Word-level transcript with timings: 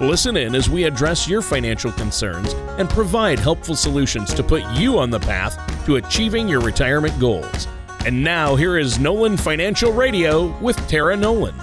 Listen 0.00 0.36
in 0.36 0.54
as 0.54 0.68
we 0.68 0.84
address 0.84 1.26
your 1.26 1.40
financial 1.40 1.90
concerns 1.90 2.52
and 2.78 2.86
provide 2.86 3.38
helpful 3.38 3.74
solutions 3.74 4.34
to 4.34 4.42
put 4.42 4.62
you 4.74 4.98
on 4.98 5.08
the 5.08 5.18
path 5.18 5.56
to 5.86 5.96
achieving 5.96 6.46
your 6.46 6.60
retirement 6.60 7.18
goals. 7.18 7.66
And 8.04 8.22
now, 8.22 8.56
here 8.56 8.76
is 8.76 8.98
Nolan 8.98 9.38
Financial 9.38 9.94
Radio 9.94 10.54
with 10.58 10.76
Tara 10.86 11.16
Nolan. 11.16 11.54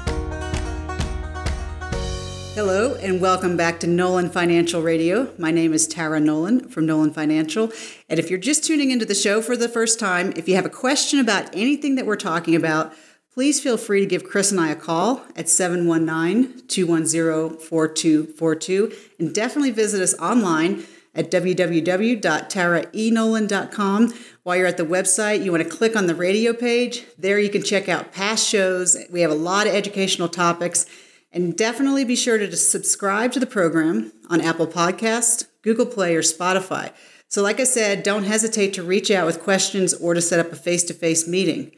Hello, 2.55 2.95
and 2.95 3.21
welcome 3.21 3.55
back 3.55 3.79
to 3.81 3.87
Nolan 3.87 4.31
Financial 4.31 4.81
Radio. 4.81 5.31
My 5.37 5.51
name 5.51 5.71
is 5.71 5.87
Tara 5.87 6.19
Nolan 6.19 6.67
from 6.69 6.87
Nolan 6.87 7.13
Financial. 7.13 7.71
And 8.09 8.19
if 8.19 8.31
you're 8.31 8.39
just 8.39 8.63
tuning 8.63 8.89
into 8.89 9.05
the 9.05 9.13
show 9.13 9.43
for 9.43 9.55
the 9.55 9.69
first 9.69 9.99
time, 9.99 10.33
if 10.35 10.47
you 10.47 10.55
have 10.55 10.65
a 10.65 10.69
question 10.69 11.19
about 11.19 11.55
anything 11.55 11.93
that 11.95 12.07
we're 12.07 12.15
talking 12.15 12.55
about, 12.55 12.95
please 13.33 13.59
feel 13.59 13.77
free 13.77 13.99
to 13.99 14.05
give 14.05 14.23
Chris 14.23 14.51
and 14.51 14.59
I 14.59 14.69
a 14.69 14.75
call 14.75 15.25
at 15.35 15.49
719 15.49 16.67
210 16.67 17.57
4242. 17.57 18.93
And 19.19 19.33
definitely 19.33 19.71
visit 19.71 19.99
us 20.01 20.13
online 20.19 20.83
at 21.15 21.31
www.taraenolan.com. 21.31 24.13
While 24.43 24.57
you're 24.57 24.67
at 24.67 24.77
the 24.77 24.85
website, 24.85 25.43
you 25.43 25.51
want 25.51 25.63
to 25.63 25.69
click 25.69 25.95
on 25.95 26.05
the 26.07 26.15
radio 26.15 26.51
page. 26.53 27.05
There 27.17 27.39
you 27.39 27.49
can 27.49 27.63
check 27.63 27.89
out 27.89 28.11
past 28.11 28.47
shows. 28.47 28.95
We 29.11 29.21
have 29.21 29.31
a 29.31 29.35
lot 29.35 29.65
of 29.67 29.73
educational 29.73 30.29
topics. 30.29 30.85
And 31.31 31.57
definitely 31.57 32.05
be 32.05 32.15
sure 32.15 32.37
to 32.37 32.55
subscribe 32.55 33.31
to 33.31 33.39
the 33.39 33.47
program 33.47 34.13
on 34.29 34.39
Apple 34.39 34.67
Podcast, 34.67 35.47
Google 35.63 35.87
Play, 35.87 36.15
or 36.15 36.21
Spotify. 36.21 36.91
So, 37.27 37.41
like 37.41 37.59
I 37.59 37.63
said, 37.63 38.03
don't 38.03 38.25
hesitate 38.25 38.73
to 38.73 38.83
reach 38.83 39.09
out 39.09 39.25
with 39.25 39.41
questions 39.41 39.95
or 39.95 40.13
to 40.13 40.21
set 40.21 40.39
up 40.39 40.51
a 40.51 40.55
face 40.55 40.83
to 40.83 40.93
face 40.93 41.27
meeting. 41.27 41.71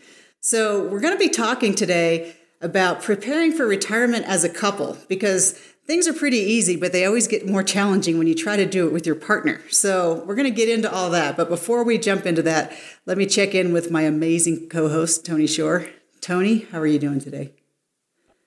So, 0.46 0.84
we're 0.84 1.00
going 1.00 1.16
to 1.16 1.18
be 1.18 1.30
talking 1.30 1.74
today 1.74 2.36
about 2.62 3.02
preparing 3.02 3.52
for 3.52 3.66
retirement 3.66 4.26
as 4.28 4.44
a 4.44 4.50
couple 4.50 4.96
because 5.08 5.54
things 5.88 6.08
are 6.08 6.14
pretty 6.14 6.38
easy, 6.38 6.76
but 6.76 6.92
they 6.92 7.04
always 7.04 7.28
get 7.28 7.48
more 7.48 7.64
challenging 7.64 8.20
when 8.20 8.28
you 8.28 8.36
try 8.36 8.56
to 8.56 8.68
do 8.68 8.86
it 8.86 8.94
with 8.94 9.08
your 9.08 9.16
partner. 9.16 9.60
So, 9.72 10.24
we're 10.24 10.36
going 10.36 10.48
to 10.48 10.56
get 10.56 10.70
into 10.70 10.94
all 10.94 11.10
that. 11.10 11.36
But 11.36 11.50
before 11.50 11.84
we 11.84 11.98
jump 11.98 12.28
into 12.28 12.44
that, 12.44 12.72
let 13.08 13.18
me 13.18 13.26
check 13.26 13.56
in 13.56 13.74
with 13.74 13.90
my 13.90 14.04
amazing 14.04 14.70
co 14.70 14.88
host, 14.88 15.26
Tony 15.26 15.48
Shore. 15.48 15.88
Tony, 16.22 16.68
how 16.72 16.80
are 16.80 16.86
you 16.86 17.00
doing 17.00 17.20
today? 17.20 17.56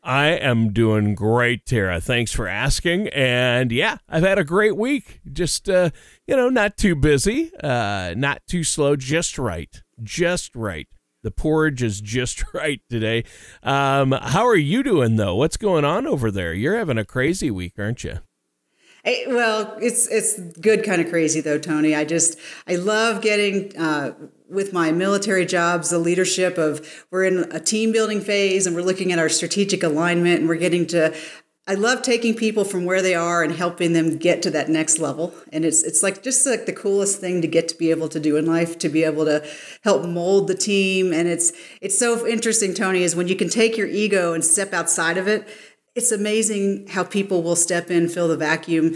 I 0.00 0.28
am 0.28 0.72
doing 0.72 1.16
great, 1.16 1.66
Tara. 1.66 2.00
Thanks 2.00 2.30
for 2.30 2.46
asking. 2.46 3.08
And 3.08 3.72
yeah, 3.72 3.96
I've 4.08 4.22
had 4.22 4.38
a 4.38 4.44
great 4.44 4.76
week. 4.76 5.20
Just, 5.32 5.68
uh, 5.68 5.90
you 6.28 6.36
know, 6.36 6.48
not 6.48 6.76
too 6.76 6.94
busy, 6.94 7.50
uh, 7.60 8.14
not 8.16 8.46
too 8.46 8.62
slow, 8.62 8.94
just 8.94 9.36
right. 9.36 9.82
Just 10.00 10.54
right. 10.54 10.86
The 11.28 11.32
porridge 11.32 11.82
is 11.82 12.00
just 12.00 12.42
right 12.54 12.80
today. 12.88 13.22
Um, 13.62 14.12
how 14.12 14.46
are 14.46 14.56
you 14.56 14.82
doing, 14.82 15.16
though? 15.16 15.34
What's 15.34 15.58
going 15.58 15.84
on 15.84 16.06
over 16.06 16.30
there? 16.30 16.54
You're 16.54 16.78
having 16.78 16.96
a 16.96 17.04
crazy 17.04 17.50
week, 17.50 17.74
aren't 17.76 18.02
you? 18.02 18.20
Hey, 19.04 19.26
well, 19.26 19.76
it's 19.78 20.08
it's 20.08 20.40
good, 20.58 20.84
kind 20.84 21.02
of 21.02 21.10
crazy 21.10 21.42
though, 21.42 21.58
Tony. 21.58 21.94
I 21.94 22.06
just 22.06 22.38
I 22.66 22.76
love 22.76 23.20
getting 23.20 23.76
uh, 23.76 24.14
with 24.48 24.72
my 24.72 24.90
military 24.90 25.44
jobs 25.44 25.90
the 25.90 25.98
leadership 25.98 26.56
of 26.56 27.04
we're 27.10 27.24
in 27.24 27.40
a 27.52 27.60
team 27.60 27.92
building 27.92 28.22
phase 28.22 28.66
and 28.66 28.74
we're 28.74 28.80
looking 28.80 29.12
at 29.12 29.18
our 29.18 29.28
strategic 29.28 29.82
alignment 29.82 30.40
and 30.40 30.48
we're 30.48 30.56
getting 30.56 30.86
to 30.86 31.14
I 31.68 31.74
love 31.74 32.02
taking 32.02 32.34
people 32.34 32.64
from 32.64 32.84
where 32.84 33.02
they 33.02 33.14
are 33.14 33.44
and 33.44 33.52
helping 33.52 33.92
them 33.92 34.16
get 34.16 34.42
to 34.42 34.50
that 34.50 34.68
next 34.68 34.98
level. 34.98 35.34
And 35.52 35.64
it's 35.64 35.84
it's 35.84 36.02
like 36.02 36.22
just 36.22 36.44
like 36.46 36.66
the 36.66 36.72
coolest 36.72 37.20
thing 37.20 37.42
to 37.42 37.48
get 37.48 37.68
to 37.68 37.76
be 37.76 37.90
able 37.90 38.08
to 38.08 38.18
do 38.18 38.36
in 38.36 38.46
life, 38.46 38.78
to 38.78 38.88
be 38.88 39.04
able 39.04 39.26
to 39.26 39.46
help 39.84 40.04
mold 40.04 40.48
the 40.48 40.54
team. 40.54 41.12
And 41.12 41.28
it's 41.28 41.52
it's 41.80 41.98
so 41.98 42.26
interesting, 42.26 42.74
Tony, 42.74 43.02
is 43.02 43.14
when 43.14 43.28
you 43.28 43.36
can 43.36 43.48
take 43.48 43.76
your 43.76 43.86
ego 43.86 44.32
and 44.32 44.44
step 44.44 44.72
outside 44.72 45.18
of 45.18 45.28
it 45.28 45.46
it's 45.98 46.12
amazing 46.12 46.86
how 46.86 47.02
people 47.02 47.42
will 47.42 47.56
step 47.56 47.90
in, 47.90 48.08
fill 48.08 48.28
the 48.28 48.36
vacuum, 48.36 48.94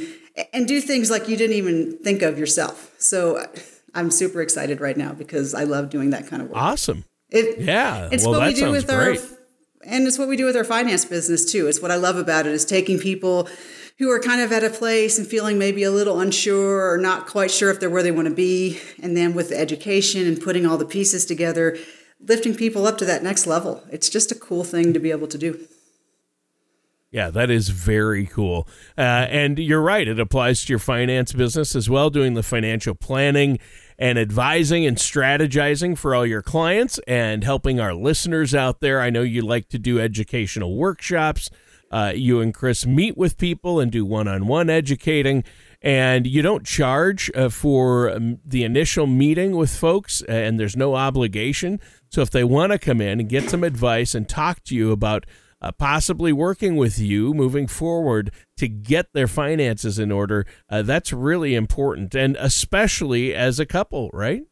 and 0.52 0.68
do 0.68 0.80
things 0.80 1.10
like 1.10 1.28
you 1.28 1.36
didn't 1.36 1.56
even 1.56 1.98
think 1.98 2.22
of 2.22 2.38
yourself. 2.38 2.94
So 2.98 3.38
uh, 3.38 3.46
I'm 3.92 4.10
super 4.12 4.40
excited 4.40 4.80
right 4.80 4.96
now 4.96 5.12
because 5.12 5.52
I 5.52 5.64
love 5.64 5.90
doing 5.90 6.10
that 6.10 6.28
kind 6.28 6.42
of 6.42 6.48
work. 6.48 6.58
Awesome. 6.58 7.04
It, 7.28 7.58
yeah. 7.60 8.08
It's 8.12 8.24
well, 8.24 8.38
what 8.38 8.46
we 8.46 8.54
do 8.54 8.70
with 8.70 8.86
great. 8.86 9.18
our 9.18 9.26
and 9.84 10.06
it's 10.06 10.18
what 10.18 10.28
we 10.28 10.36
do 10.36 10.44
with 10.44 10.56
our 10.56 10.64
finance 10.64 11.04
business 11.04 11.50
too. 11.50 11.66
It's 11.68 11.80
what 11.80 11.90
I 11.90 11.96
love 11.96 12.16
about 12.16 12.46
it 12.46 12.52
is 12.52 12.64
taking 12.64 12.98
people 12.98 13.48
who 13.98 14.10
are 14.10 14.18
kind 14.18 14.40
of 14.40 14.50
at 14.52 14.64
a 14.64 14.70
place 14.70 15.18
and 15.18 15.26
feeling 15.26 15.58
maybe 15.58 15.82
a 15.82 15.90
little 15.90 16.20
unsure 16.20 16.90
or 16.90 16.98
not 16.98 17.26
quite 17.26 17.50
sure 17.50 17.70
if 17.70 17.78
they're 17.78 17.90
where 17.90 18.02
they 18.02 18.10
want 18.10 18.28
to 18.28 18.34
be, 18.34 18.80
and 19.02 19.16
then 19.16 19.34
with 19.34 19.50
the 19.50 19.58
education 19.58 20.26
and 20.26 20.40
putting 20.40 20.66
all 20.66 20.78
the 20.78 20.84
pieces 20.84 21.24
together, 21.24 21.76
lifting 22.20 22.54
people 22.54 22.86
up 22.86 22.98
to 22.98 23.04
that 23.04 23.22
next 23.22 23.46
level. 23.46 23.82
It's 23.90 24.08
just 24.08 24.32
a 24.32 24.34
cool 24.34 24.64
thing 24.64 24.92
to 24.92 24.98
be 24.98 25.10
able 25.10 25.28
to 25.28 25.38
do. 25.38 25.66
Yeah, 27.12 27.28
that 27.28 27.50
is 27.50 27.68
very 27.68 28.26
cool. 28.26 28.66
Uh, 28.96 29.26
and 29.28 29.58
you're 29.58 29.82
right, 29.82 30.08
it 30.08 30.18
applies 30.18 30.64
to 30.64 30.72
your 30.72 30.78
finance 30.78 31.34
business 31.34 31.76
as 31.76 31.90
well, 31.90 32.08
doing 32.08 32.32
the 32.32 32.42
financial 32.42 32.94
planning 32.94 33.58
and 34.02 34.18
advising 34.18 34.84
and 34.84 34.96
strategizing 34.96 35.96
for 35.96 36.12
all 36.12 36.26
your 36.26 36.42
clients 36.42 36.98
and 37.06 37.44
helping 37.44 37.78
our 37.78 37.94
listeners 37.94 38.52
out 38.52 38.80
there. 38.80 39.00
I 39.00 39.10
know 39.10 39.22
you 39.22 39.42
like 39.42 39.68
to 39.68 39.78
do 39.78 40.00
educational 40.00 40.74
workshops. 40.74 41.50
Uh, 41.88 42.12
you 42.12 42.40
and 42.40 42.52
Chris 42.52 42.84
meet 42.84 43.16
with 43.16 43.38
people 43.38 43.78
and 43.78 43.92
do 43.92 44.04
one 44.04 44.26
on 44.26 44.48
one 44.48 44.68
educating. 44.68 45.44
And 45.80 46.26
you 46.26 46.42
don't 46.42 46.66
charge 46.66 47.30
uh, 47.36 47.48
for 47.48 48.10
um, 48.10 48.40
the 48.44 48.64
initial 48.64 49.06
meeting 49.06 49.56
with 49.56 49.70
folks, 49.70 50.20
and 50.22 50.58
there's 50.58 50.76
no 50.76 50.96
obligation. 50.96 51.78
So 52.08 52.22
if 52.22 52.30
they 52.30 52.42
want 52.42 52.72
to 52.72 52.80
come 52.80 53.00
in 53.00 53.20
and 53.20 53.28
get 53.28 53.48
some 53.48 53.62
advice 53.62 54.16
and 54.16 54.28
talk 54.28 54.64
to 54.64 54.74
you 54.74 54.90
about 54.90 55.26
uh, 55.62 55.72
possibly 55.72 56.32
working 56.32 56.76
with 56.76 56.98
you 56.98 57.32
moving 57.32 57.66
forward 57.66 58.32
to 58.56 58.68
get 58.68 59.12
their 59.14 59.28
finances 59.28 59.98
in 59.98 60.10
order. 60.10 60.44
Uh, 60.68 60.82
that's 60.82 61.12
really 61.12 61.54
important, 61.54 62.14
and 62.14 62.36
especially 62.38 63.34
as 63.34 63.58
a 63.60 63.66
couple, 63.66 64.10
right? 64.12 64.42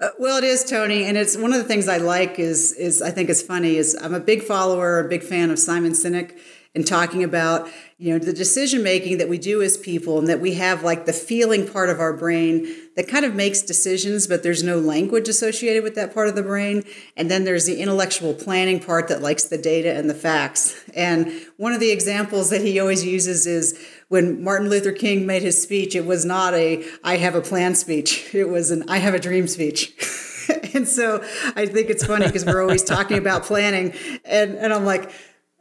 Uh, 0.00 0.08
well, 0.18 0.38
it 0.38 0.44
is 0.44 0.64
Tony, 0.64 1.04
and 1.04 1.16
it's 1.16 1.36
one 1.36 1.52
of 1.52 1.58
the 1.58 1.64
things 1.64 1.88
I 1.88 1.98
like 1.98 2.38
is 2.38 2.72
is 2.72 3.00
I 3.00 3.10
think 3.10 3.30
is 3.30 3.42
funny 3.42 3.76
is 3.76 3.96
I'm 4.02 4.14
a 4.14 4.20
big 4.20 4.42
follower, 4.42 4.98
a 4.98 5.08
big 5.08 5.22
fan 5.22 5.50
of 5.50 5.58
Simon 5.58 5.92
Sinek, 5.92 6.38
and 6.74 6.86
talking 6.86 7.22
about 7.22 7.68
you 7.98 8.12
know 8.12 8.18
the 8.18 8.32
decision 8.32 8.82
making 8.82 9.18
that 9.18 9.28
we 9.28 9.38
do 9.38 9.62
as 9.62 9.76
people 9.76 10.18
and 10.18 10.28
that 10.28 10.40
we 10.40 10.54
have 10.54 10.82
like 10.82 11.06
the 11.06 11.12
feeling 11.12 11.68
part 11.68 11.90
of 11.90 12.00
our 12.00 12.16
brain 12.16 12.66
that 12.96 13.06
kind 13.06 13.24
of 13.24 13.34
makes 13.34 13.62
decisions 13.62 14.26
but 14.26 14.42
there's 14.42 14.62
no 14.62 14.78
language 14.78 15.28
associated 15.28 15.82
with 15.82 15.94
that 15.94 16.14
part 16.14 16.28
of 16.28 16.34
the 16.34 16.42
brain. 16.42 16.82
And 17.16 17.30
then 17.30 17.44
there's 17.44 17.66
the 17.66 17.80
intellectual 17.80 18.34
planning 18.34 18.80
part 18.80 19.08
that 19.08 19.22
likes 19.22 19.44
the 19.44 19.58
data 19.58 19.94
and 19.94 20.08
the 20.08 20.14
facts. 20.14 20.82
And 20.94 21.32
one 21.56 21.72
of 21.72 21.80
the 21.80 21.90
examples 21.90 22.50
that 22.50 22.62
he 22.62 22.80
always 22.80 23.04
uses 23.04 23.46
is 23.46 23.78
when 24.08 24.42
Martin 24.42 24.68
Luther 24.68 24.92
King 24.92 25.26
made 25.26 25.42
his 25.42 25.62
speech 25.62 25.94
it 25.94 26.06
was 26.06 26.24
not 26.24 26.54
a 26.54 26.84
I 27.04 27.18
have 27.18 27.34
a 27.34 27.40
plan 27.40 27.74
speech. 27.74 28.34
It 28.34 28.48
was 28.48 28.70
an 28.70 28.84
I 28.88 28.98
have 28.98 29.14
a 29.14 29.20
dream 29.20 29.46
speech. 29.46 29.92
And 30.74 30.88
so 30.88 31.22
I 31.54 31.66
think 31.66 31.88
it's 31.88 32.04
funny 32.04 32.26
because 32.26 32.44
we're 32.44 32.60
always 32.60 32.82
talking 32.82 33.16
about 33.16 33.44
planning. 33.44 33.92
And 34.24 34.56
and 34.56 34.72
I'm 34.72 34.84
like 34.84 35.12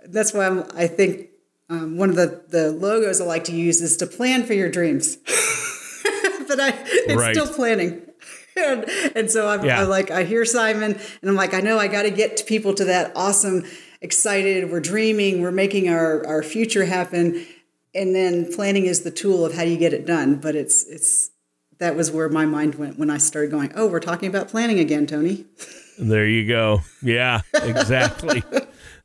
that's 0.05 0.33
why 0.33 0.47
I'm, 0.47 0.63
I 0.75 0.87
think 0.87 1.29
um, 1.69 1.97
one 1.97 2.09
of 2.09 2.15
the, 2.15 2.43
the 2.49 2.71
logos 2.71 3.21
I 3.21 3.25
like 3.25 3.45
to 3.45 3.55
use 3.55 3.81
is 3.81 3.97
to 3.97 4.07
plan 4.07 4.43
for 4.43 4.53
your 4.53 4.69
dreams. 4.69 5.15
but 6.47 6.59
I, 6.59 6.73
it's 6.85 7.15
right. 7.15 7.35
still 7.35 7.47
planning. 7.47 8.01
And, 8.57 8.85
and 9.15 9.31
so 9.31 9.47
I'm, 9.47 9.63
yeah. 9.63 9.81
I'm, 9.81 9.89
like, 9.89 10.11
I 10.11 10.23
hear 10.23 10.43
Simon 10.43 10.93
and 11.21 11.29
I'm 11.29 11.35
like, 11.35 11.53
I 11.53 11.61
know 11.61 11.79
I 11.79 11.87
got 11.87 12.03
to 12.03 12.11
get 12.11 12.45
people 12.45 12.73
to 12.75 12.85
that 12.85 13.13
awesome, 13.15 13.63
excited, 14.01 14.69
we're 14.69 14.81
dreaming, 14.81 15.41
we're 15.41 15.51
making 15.51 15.89
our, 15.89 16.25
our 16.27 16.43
future 16.43 16.85
happen. 16.85 17.45
And 17.95 18.13
then 18.13 18.51
planning 18.53 18.85
is 18.85 19.01
the 19.01 19.11
tool 19.11 19.45
of 19.45 19.53
how 19.53 19.63
you 19.63 19.77
get 19.77 19.93
it 19.93 20.05
done. 20.05 20.35
But 20.35 20.55
it's, 20.55 20.83
it's, 20.85 21.31
that 21.79 21.95
was 21.95 22.11
where 22.11 22.29
my 22.29 22.45
mind 22.45 22.75
went 22.75 22.99
when 22.99 23.09
I 23.09 23.17
started 23.17 23.51
going, 23.51 23.71
oh, 23.75 23.87
we're 23.87 23.99
talking 23.99 24.29
about 24.29 24.49
planning 24.49 24.79
again, 24.79 25.07
Tony. 25.07 25.45
There 25.97 26.27
you 26.27 26.47
go. 26.47 26.81
Yeah, 27.01 27.41
exactly. 27.53 28.43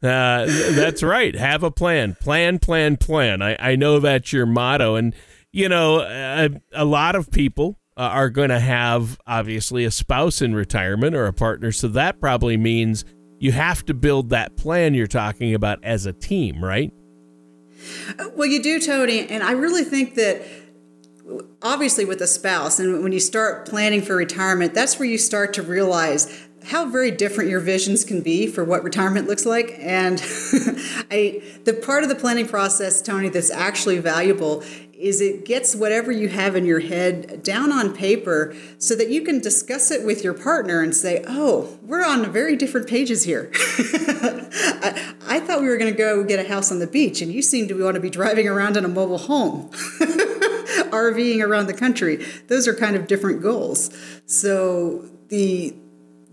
Uh, 0.07 0.47
that's 0.73 1.03
right. 1.03 1.35
Have 1.35 1.63
a 1.63 1.71
plan. 1.71 2.17
Plan, 2.21 2.59
plan, 2.59 2.97
plan. 2.97 3.43
I, 3.43 3.57
I 3.59 3.77
know 3.77 4.01
that's 4.01 4.33
your 4.33 4.47
motto. 4.47 4.95
And, 4.95 5.15
you 5.53 5.69
know, 5.69 6.01
a, 6.01 6.51
a 6.73 6.85
lot 6.85 7.17
of 7.17 7.31
people 7.31 7.79
uh, 7.97 8.03
are 8.03 8.31
going 8.31 8.51
to 8.51 8.61
have, 8.61 9.19
obviously, 9.27 9.85
a 9.85 9.91
spouse 9.91 10.41
in 10.41 10.55
retirement 10.55 11.15
or 11.17 11.27
a 11.27 11.33
partner. 11.33 11.73
So 11.73 11.89
that 11.89 12.21
probably 12.21 12.57
means 12.57 13.05
you 13.39 13.53
have 13.53 13.85
to 13.87 13.95
build 13.95 14.31
that 14.31 14.57
plan 14.57 14.95
you're 14.95 15.07
talking 15.07 15.55
about 15.55 15.83
as 15.83 16.07
a 16.07 16.13
team, 16.13 16.65
right? 16.65 16.93
Well, 18.35 18.47
you 18.49 18.63
do, 18.63 18.81
Tony. 18.81 19.27
And 19.29 19.43
I 19.43 19.53
really 19.53 19.85
think 19.85 20.15
that 20.15 20.43
obviously 21.63 22.05
with 22.05 22.21
a 22.21 22.27
spouse 22.27 22.79
and 22.79 23.03
when 23.03 23.13
you 23.13 23.21
start 23.21 23.67
planning 23.69 24.01
for 24.01 24.15
retirement 24.15 24.75
that's 24.75 24.99
where 24.99 25.09
you 25.09 25.19
start 25.19 25.53
to 25.55 25.63
realize 25.63 26.46
how 26.67 26.85
very 26.87 27.11
different 27.11 27.49
your 27.49 27.61
visions 27.61 28.05
can 28.05 28.21
be 28.21 28.47
for 28.47 28.65
what 28.65 28.83
retirement 28.83 29.29
looks 29.29 29.47
like 29.47 29.77
and 29.79 30.21
i 31.11 31.43
the 31.65 31.73
part 31.73 32.03
of 32.03 32.09
the 32.09 32.15
planning 32.15 32.47
process 32.47 33.01
tony 33.01 33.29
that's 33.29 33.51
actually 33.51 33.99
valuable 33.99 34.63
is 34.99 35.21
it 35.21 35.45
gets 35.45 35.75
whatever 35.77 36.11
you 36.11 36.29
have 36.29 36.57
in 36.57 36.65
your 36.65 36.81
head 36.81 37.43
down 37.43 37.71
on 37.71 37.95
paper 37.95 38.55
so 38.79 38.95
that 38.95 39.11
you 39.11 39.23
can 39.23 39.41
discuss 39.41 39.91
it 39.91 40.05
with 40.05 40.25
your 40.25 40.33
partner 40.33 40.81
and 40.81 40.95
say, 40.95 41.23
oh, 41.29 41.79
we're 41.83 42.05
on 42.05 42.31
very 42.33 42.57
different 42.57 42.89
pages 42.89 43.25
here. 43.25 43.51
I, 43.55 45.15
I, 45.27 45.41
thought 45.41 45.61
we 45.61 45.69
were 45.69 45.77
going 45.77 45.93
to 45.93 45.97
go 45.97 46.25
get 46.25 46.45
a 46.45 46.49
house 46.49 46.73
on 46.73 46.79
the 46.79 46.87
beach, 46.87 47.21
and 47.21 47.31
you 47.31 47.43
seem 47.43 47.69
to 47.69 47.85
want 47.85 47.97
to 47.97 48.01
be 48.01 48.11
driving 48.11 48.49
around 48.49 48.77
in 48.77 48.85
a 48.85 48.89
mobile 48.89 49.19
home, 49.19 49.69
RVing 49.71 51.43
around 51.43 51.67
the 51.67 51.75
country. 51.75 52.25
Those 52.49 52.67
are 52.67 52.75
kind 52.75 52.97
of 52.97 53.07
different 53.07 53.43
goals. 53.43 53.91
So 54.27 55.05
the 55.29 55.75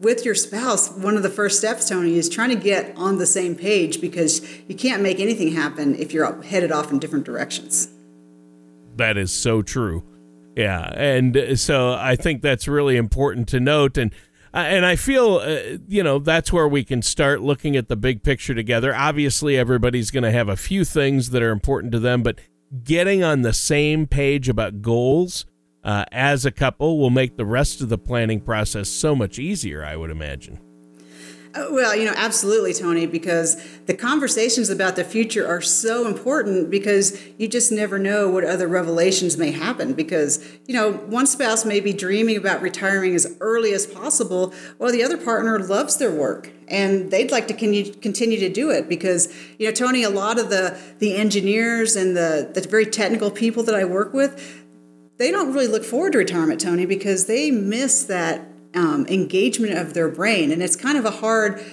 with 0.04 0.26
your 0.26 0.36
spouse, 0.36 0.92
one 0.92 1.18
of 1.18 1.24
the 1.24 1.30
first 1.30 1.58
steps, 1.58 1.90
Tony, 1.90 2.18
is 2.18 2.30
trying 2.30 2.50
to 2.50 2.56
get 2.56 2.96
on 2.96 3.18
the 3.18 3.26
same 3.26 3.56
page 3.56 4.00
because 4.00 4.42
you 4.68 4.76
can't 4.76 5.02
make 5.02 5.20
anything 5.20 5.54
happen 5.54 5.96
if 5.96 6.14
you're 6.14 6.42
headed 6.44 6.72
off 6.72 6.92
in 6.92 7.00
different 7.00 7.26
directions 7.26 7.90
that 8.98 9.18
is 9.18 9.32
so 9.32 9.62
true. 9.62 10.04
Yeah, 10.56 10.92
and 10.96 11.60
so 11.60 11.94
I 11.94 12.16
think 12.16 12.42
that's 12.42 12.68
really 12.68 12.96
important 12.96 13.48
to 13.50 13.60
note, 13.60 13.98
and 13.98 14.14
uh, 14.54 14.58
and 14.58 14.86
I 14.86 14.96
feel 14.96 15.38
uh, 15.38 15.78
you 15.88 16.04
know 16.04 16.20
that's 16.20 16.54
where 16.54 16.68
we 16.68 16.84
can 16.84 17.02
start 17.02 17.42
looking 17.42 17.76
at 17.76 17.88
the 17.88 17.96
big 17.96 18.24
picture 18.24 18.54
together. 18.54 18.96
Obviously, 18.96 19.58
everybody's 19.58 20.12
going 20.12 20.24
to 20.24 20.32
have 20.32 20.50
a 20.50 20.56
few 20.56 20.86
things 20.86 21.32
that 21.32 21.42
are 21.42 21.52
important 21.52 21.92
to 21.94 22.00
them, 22.00 22.22
but 22.22 22.40
getting 22.84 23.24
on 23.24 23.42
the 23.42 23.54
same 23.54 24.06
page 24.06 24.48
about 24.48 24.82
goals 24.82 25.46
uh, 25.84 26.06
as 26.12 26.46
a 26.46 26.52
couple 26.52 26.98
will 26.98 27.10
make 27.10 27.38
the 27.38 27.46
rest 27.46 27.82
of 27.82 27.90
the 27.90 27.98
planning 27.98 28.40
process 28.40 28.90
so 28.90 29.16
much 29.16 29.40
easier. 29.40 29.84
I 29.84 29.96
would 29.96 30.10
imagine. 30.10 30.60
Uh, 31.56 31.68
well, 31.70 31.96
you 31.96 32.04
know, 32.04 32.14
absolutely, 32.16 32.74
Tony, 32.74 33.06
because 33.06 33.64
the 33.86 33.94
conversations 33.94 34.72
about 34.72 34.96
the 34.96 35.04
future 35.04 35.48
are 35.48 35.62
so 35.62 36.08
important 36.08 36.72
because 36.72 37.22
you 37.38 37.48
just 37.48 37.72
never 37.72 38.00
know 38.00 38.28
what 38.28 38.44
other 38.44 38.68
revelations 38.68 39.38
may 39.38 39.52
happen. 39.52 39.94
Because, 39.94 40.44
you 40.66 40.74
know, 40.74 40.94
one 40.94 41.28
spouse 41.28 41.64
may 41.64 41.80
be 41.80 41.94
dreaming 41.94 42.38
about 42.38 42.64
retiring 42.64 43.14
as 43.14 43.38
early 43.40 43.72
as 43.72 43.86
possible, 43.86 44.52
while 44.80 44.92
the 44.92 45.04
other 45.04 45.18
partner 45.18 45.60
loves 45.60 45.98
their 45.98 46.12
work 46.12 46.50
and 46.68 47.12
they'd 47.12 47.32
like 47.32 47.48
to 47.48 47.54
continue 47.54 48.40
to 48.40 48.50
do 48.50 48.72
it 48.72 48.90
because, 48.90 49.32
you 49.60 49.68
know, 49.68 49.72
Tony, 49.72 50.02
a 50.02 50.10
lot 50.10 50.40
of 50.40 50.50
the, 50.50 50.76
the 50.98 51.16
engineers 51.16 51.96
and 51.96 52.18
the, 52.18 52.50
the 52.52 52.62
very 52.68 52.86
technical 52.86 53.30
people 53.30 53.62
that 53.64 53.76
I 53.76 53.86
work 53.86 54.12
with, 54.12 54.63
they 55.18 55.32
don't 55.32 55.54
really 55.54 55.68
look 55.68 55.84
forward 55.84 56.14
to 56.14 56.18
retirement, 56.18 56.60
Tony, 56.62 56.86
because 56.86 57.26
they 57.26 57.52
miss 57.52 58.04
that 58.06 58.48
um, 58.74 59.06
engagement 59.08 59.78
of 59.78 59.94
their 59.94 60.10
brain. 60.10 60.52
And 60.52 60.64
it's 60.64 60.76
kind 60.76 60.98
of 60.98 61.06
a 61.06 61.12
hard, 61.12 61.64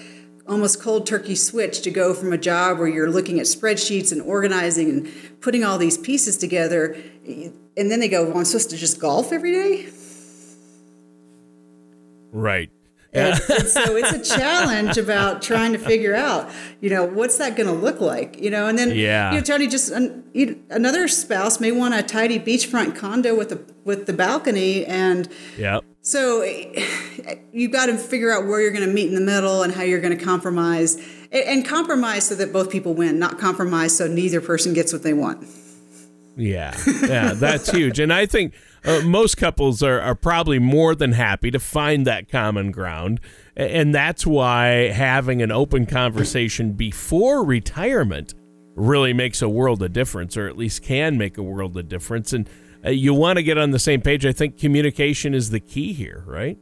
almost 0.47 0.81
cold 0.81 1.07
turkey 1.07 1.35
switch 1.35 1.81
to 1.83 1.91
go 1.91 2.13
from 2.13 2.33
a 2.33 2.39
job 2.39 2.79
where 2.79 2.89
you're 2.89 3.11
looking 3.11 3.41
at 3.41 3.47
spreadsheets 3.47 4.13
and 4.13 4.21
organizing 4.23 4.91
and 4.91 5.41
putting 5.41 5.65
all 5.65 5.79
these 5.79 5.97
pieces 5.97 6.37
together. 6.37 6.97
And 7.27 7.91
then 7.91 8.01
they 8.01 8.09
go, 8.09 8.25
well, 8.27 8.39
I'm 8.39 8.45
supposed 8.45 8.71
to 8.71 8.77
just 8.77 9.01
golf 9.01 9.33
every 9.33 9.53
day? 9.53 9.89
Right. 12.33 12.71
And, 13.13 13.41
and, 13.51 13.67
so 13.67 13.97
it's 13.97 14.13
a 14.13 14.37
challenge 14.39 14.97
about 14.97 15.43
trying 15.43 15.73
to 15.73 15.79
figure 15.79 16.15
out, 16.15 16.51
you 16.81 16.91
know, 16.91 17.05
what's 17.05 17.39
that 17.39 17.57
going 17.57 17.67
to 17.67 17.73
look 17.73 18.01
like, 18.01 18.41
you 18.41 18.51
know, 18.51 18.69
and 18.69 18.79
then, 18.79 18.91
yeah. 18.95 19.33
you 19.33 19.39
know, 19.39 19.43
Tony, 19.43 19.67
just 19.67 19.93
you, 20.33 20.63
another 20.71 21.09
spouse 21.09 21.61
may 21.61 21.73
want 21.73 21.95
a 21.95 22.03
tidy 22.03 22.39
beachfront 22.39 22.97
condo 22.97 23.37
with 23.37 23.49
the 23.49 23.61
with 23.85 24.07
the 24.07 24.13
balcony, 24.13 24.85
and 24.87 25.29
yeah, 25.59 25.81
so 26.03 26.43
you've 27.53 27.73
got 27.73 27.87
to 27.87 27.97
figure 27.97 28.31
out 28.31 28.47
where 28.47 28.61
you're 28.61 28.71
going 28.71 28.87
to 28.87 28.93
meet 28.93 29.09
in 29.09 29.15
the 29.15 29.21
middle 29.21 29.63
and 29.63 29.73
how 29.73 29.83
you're 29.83 30.01
going 30.01 30.17
to 30.17 30.25
compromise, 30.25 30.97
and 31.33 31.65
compromise 31.67 32.29
so 32.29 32.35
that 32.37 32.53
both 32.53 32.71
people 32.71 32.95
win, 32.95 33.19
not 33.19 33.39
compromise 33.39 33.97
so 33.97 34.07
neither 34.07 34.41
person 34.41 34.73
gets 34.73 34.93
what 34.93 35.03
they 35.03 35.15
want. 35.15 35.47
Yeah, 36.37 36.75
yeah, 37.03 37.35
that's 37.35 37.71
huge, 37.71 37.99
and 37.99 38.13
I 38.13 38.25
think 38.25 38.55
uh, 38.85 39.03
most 39.05 39.37
couples 39.37 39.83
are, 39.83 40.01
are 40.01 40.15
probably 40.15 40.59
more 40.59 40.95
than 40.95 41.13
happy 41.13 41.51
to 41.51 41.59
find 41.59 42.07
that 42.07 42.31
common 42.31 42.71
ground. 42.71 43.21
And 43.57 43.95
that's 43.95 44.27
why 44.27 44.89
having 44.89 45.43
an 45.43 45.53
open 45.53 45.85
conversation 45.85 46.73
before 46.73 47.45
retirement 47.45 48.33
really 48.75 49.13
makes 49.13 49.43
a 49.43 49.49
world 49.51 49.83
of 49.83 49.93
difference, 49.93 50.35
or 50.35 50.49
at 50.49 50.57
least 50.57 50.83
can 50.83 51.19
make 51.19 51.37
a 51.37 51.43
world 51.43 51.77
of 51.77 51.89
difference. 51.89 52.33
And 52.33 52.49
uh, 52.83 52.91
you 52.91 53.13
want 53.13 53.37
to 53.37 53.43
get 53.43 53.59
on 53.59 53.73
the 53.73 53.79
same 53.79 54.01
page. 54.01 54.25
I 54.25 54.33
think 54.33 54.59
communication 54.59 55.35
is 55.35 55.51
the 55.51 55.61
key 55.61 55.93
here, 55.93 56.25
right? 56.27 56.57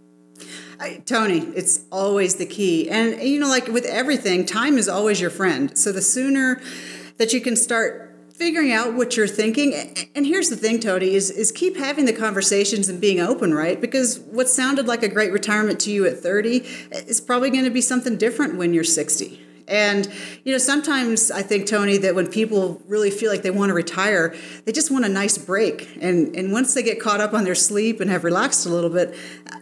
I, 0.80 1.02
Tony, 1.06 1.40
it's 1.54 1.84
always 1.92 2.36
the 2.36 2.46
key. 2.46 2.90
And, 2.90 3.22
you 3.22 3.38
know, 3.38 3.48
like 3.48 3.68
with 3.68 3.84
everything, 3.84 4.44
time 4.44 4.76
is 4.76 4.88
always 4.88 5.20
your 5.20 5.30
friend. 5.30 5.78
So 5.78 5.92
the 5.92 6.02
sooner 6.02 6.60
that 7.18 7.32
you 7.32 7.40
can 7.40 7.54
start 7.54 8.07
figuring 8.38 8.72
out 8.72 8.94
what 8.94 9.16
you're 9.16 9.26
thinking. 9.26 9.74
And 10.14 10.24
here's 10.24 10.48
the 10.48 10.56
thing 10.56 10.78
tony 10.78 11.14
is, 11.14 11.28
is 11.28 11.50
keep 11.50 11.76
having 11.76 12.04
the 12.04 12.12
conversations 12.12 12.88
and 12.88 13.00
being 13.00 13.18
open 13.18 13.52
right? 13.52 13.80
Because 13.80 14.20
what 14.20 14.48
sounded 14.48 14.86
like 14.86 15.02
a 15.02 15.08
great 15.08 15.32
retirement 15.32 15.80
to 15.80 15.90
you 15.90 16.06
at 16.06 16.18
30 16.18 16.60
eh, 16.92 17.00
is 17.08 17.20
probably 17.20 17.50
going 17.50 17.64
to 17.64 17.70
be 17.70 17.80
something 17.80 18.16
different 18.16 18.56
when 18.56 18.72
you're 18.72 18.84
60 18.84 19.44
and 19.66 20.10
you 20.44 20.52
know 20.52 20.56
sometimes 20.56 21.30
i 21.30 21.42
think 21.42 21.66
tony 21.66 21.98
that 21.98 22.14
when 22.14 22.26
people 22.26 22.80
really 22.86 23.10
feel 23.10 23.30
like 23.30 23.42
they 23.42 23.50
want 23.50 23.68
to 23.68 23.74
retire 23.74 24.34
they 24.64 24.72
just 24.72 24.90
want 24.90 25.04
a 25.04 25.08
nice 25.08 25.36
break. 25.36 25.98
And 26.00 26.34
and 26.34 26.52
once 26.52 26.72
they 26.72 26.82
get 26.82 27.00
caught 27.00 27.20
up 27.20 27.34
on 27.34 27.44
their 27.44 27.54
sleep 27.54 28.00
and 28.00 28.08
have 28.08 28.24
relaxed 28.24 28.64
a 28.64 28.70
little 28.70 28.88
bit 28.88 29.14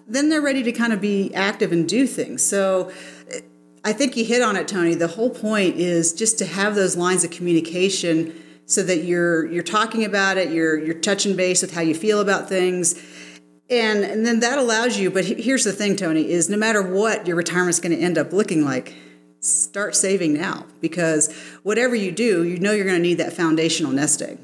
then 0.06 0.28
they're 0.28 0.42
ready 0.42 0.62
to 0.62 0.70
kind 0.70 0.92
of 0.92 1.00
be 1.00 1.34
active 1.34 1.72
and 1.72 1.88
do 1.88 2.06
things. 2.06 2.44
So 2.44 2.92
eh, 3.32 3.40
I 3.84 3.92
think 3.92 4.16
you 4.16 4.24
hit 4.24 4.42
on 4.42 4.56
it, 4.56 4.68
Tony. 4.68 4.94
The 4.94 5.08
whole 5.08 5.30
point 5.30 5.76
is 5.76 6.12
just 6.12 6.38
to 6.38 6.46
have 6.46 6.74
those 6.74 6.96
lines 6.96 7.24
of 7.24 7.30
communication 7.30 8.32
so 8.66 8.82
that 8.82 9.04
you're 9.04 9.46
you're 9.46 9.62
talking 9.62 10.04
about 10.04 10.36
it, 10.36 10.50
you're 10.50 10.76
you're 10.76 11.00
touching 11.00 11.36
base 11.36 11.62
with 11.62 11.72
how 11.72 11.80
you 11.80 11.94
feel 11.94 12.20
about 12.20 12.48
things. 12.48 13.02
And, 13.68 14.04
and 14.04 14.24
then 14.24 14.38
that 14.40 14.58
allows 14.58 14.96
you, 14.96 15.10
but 15.10 15.24
here's 15.24 15.64
the 15.64 15.72
thing, 15.72 15.96
Tony, 15.96 16.30
is 16.30 16.48
no 16.48 16.56
matter 16.56 16.80
what 16.80 17.26
your 17.26 17.34
retirement's 17.34 17.80
going 17.80 17.96
to 17.96 18.00
end 18.00 18.16
up 18.16 18.32
looking 18.32 18.64
like, 18.64 18.94
start 19.40 19.96
saving 19.96 20.34
now 20.34 20.66
because 20.80 21.34
whatever 21.64 21.96
you 21.96 22.12
do, 22.12 22.44
you 22.44 22.58
know 22.58 22.70
you're 22.70 22.84
going 22.84 22.96
to 22.96 23.02
need 23.02 23.18
that 23.18 23.32
foundational 23.32 23.90
nest 23.90 24.22
egg. 24.22 24.38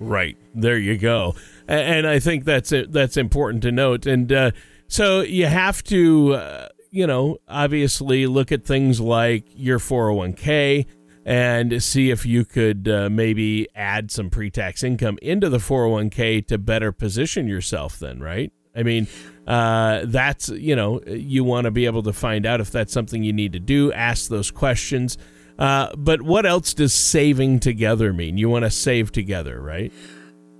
Right 0.00 0.36
there, 0.54 0.78
you 0.78 0.96
go, 0.96 1.34
and 1.66 2.06
I 2.06 2.20
think 2.20 2.44
that's 2.44 2.70
it. 2.70 2.92
That's 2.92 3.16
important 3.16 3.62
to 3.64 3.72
note. 3.72 4.06
And 4.06 4.32
uh, 4.32 4.50
so 4.86 5.20
you 5.22 5.46
have 5.46 5.82
to, 5.84 6.34
uh, 6.34 6.68
you 6.92 7.04
know, 7.04 7.38
obviously 7.48 8.28
look 8.28 8.52
at 8.52 8.64
things 8.64 9.00
like 9.00 9.44
your 9.54 9.80
401k 9.80 10.86
and 11.28 11.82
see 11.82 12.10
if 12.10 12.24
you 12.24 12.42
could 12.42 12.88
uh, 12.88 13.10
maybe 13.10 13.68
add 13.74 14.10
some 14.10 14.30
pre-tax 14.30 14.82
income 14.82 15.18
into 15.20 15.50
the 15.50 15.58
401k 15.58 16.46
to 16.46 16.56
better 16.56 16.90
position 16.90 17.46
yourself 17.46 17.98
then 17.98 18.18
right? 18.18 18.50
I 18.74 18.82
mean 18.82 19.06
uh, 19.46 20.02
that's 20.04 20.48
you 20.48 20.74
know 20.74 21.02
you 21.06 21.44
want 21.44 21.66
to 21.66 21.70
be 21.70 21.84
able 21.84 22.02
to 22.04 22.14
find 22.14 22.46
out 22.46 22.62
if 22.62 22.70
that's 22.70 22.94
something 22.94 23.22
you 23.22 23.34
need 23.34 23.52
to 23.52 23.60
do 23.60 23.92
ask 23.92 24.28
those 24.28 24.50
questions. 24.50 25.18
Uh, 25.58 25.94
but 25.96 26.22
what 26.22 26.46
else 26.46 26.72
does 26.72 26.94
saving 26.94 27.58
together 27.58 28.12
mean? 28.12 28.38
You 28.38 28.48
want 28.48 28.64
to 28.64 28.70
save 28.70 29.12
together 29.12 29.60
right 29.60 29.92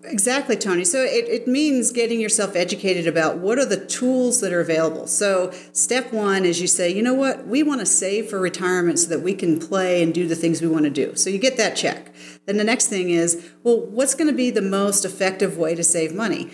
Exactly, 0.04 0.54
Tony. 0.56 0.84
So 0.84 1.02
it, 1.02 1.28
it 1.28 1.48
means 1.48 1.90
getting 1.90 2.20
yourself 2.20 2.54
educated 2.54 3.08
about 3.08 3.38
what 3.38 3.58
are 3.58 3.64
the 3.64 3.84
tools 3.84 4.40
that 4.40 4.52
are 4.52 4.60
available. 4.60 5.08
So, 5.08 5.50
step 5.72 6.12
one 6.12 6.44
is 6.44 6.60
you 6.60 6.68
say, 6.68 6.88
you 6.88 7.02
know 7.02 7.14
what, 7.14 7.46
we 7.48 7.64
want 7.64 7.80
to 7.80 7.86
save 7.86 8.30
for 8.30 8.38
retirement 8.38 9.00
so 9.00 9.08
that 9.08 9.22
we 9.22 9.34
can 9.34 9.58
play 9.58 10.00
and 10.02 10.14
do 10.14 10.28
the 10.28 10.36
things 10.36 10.62
we 10.62 10.68
want 10.68 10.84
to 10.84 10.90
do. 10.90 11.16
So, 11.16 11.30
you 11.30 11.38
get 11.38 11.56
that 11.56 11.74
check. 11.74 12.14
Then 12.46 12.58
the 12.58 12.64
next 12.64 12.86
thing 12.86 13.10
is, 13.10 13.44
well, 13.64 13.80
what's 13.80 14.14
going 14.14 14.28
to 14.28 14.36
be 14.36 14.50
the 14.50 14.62
most 14.62 15.04
effective 15.04 15.58
way 15.58 15.74
to 15.74 15.82
save 15.82 16.14
money? 16.14 16.48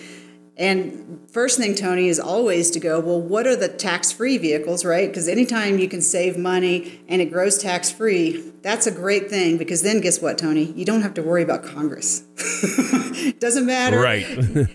And 0.57 1.21
first 1.33 1.59
thing, 1.59 1.75
Tony, 1.75 2.07
is 2.07 2.21
always 2.21 2.71
to 2.73 2.81
go, 2.81 3.01
well, 3.01 3.21
what 3.21 3.47
are 3.47 3.57
the 3.57 3.69
tax 3.69 4.13
free 4.13 4.39
vehicles, 4.39 4.85
right? 4.85 5.09
Because 5.09 5.27
anytime 5.27 5.81
you 5.81 5.89
can 5.89 6.01
save 6.01 6.39
money 6.39 7.01
and 7.09 7.21
it 7.21 7.27
grows 7.27 7.59
tax 7.59 7.91
free, 7.91 8.53
that's 8.63 8.87
a 8.87 8.93
great 8.93 9.29
thing 9.29 9.59
because 9.59 9.83
then 9.83 10.01
guess 10.01 10.23
what, 10.23 10.39
Tony? 10.39 10.73
You 10.73 10.85
don't 10.85 11.03
have 11.03 11.15
to 11.15 11.23
worry 11.23 11.43
about 11.43 11.65
Congress. 11.65 12.21
Doesn't 13.41 13.67
matter. 13.67 13.99
Right. 13.99 14.27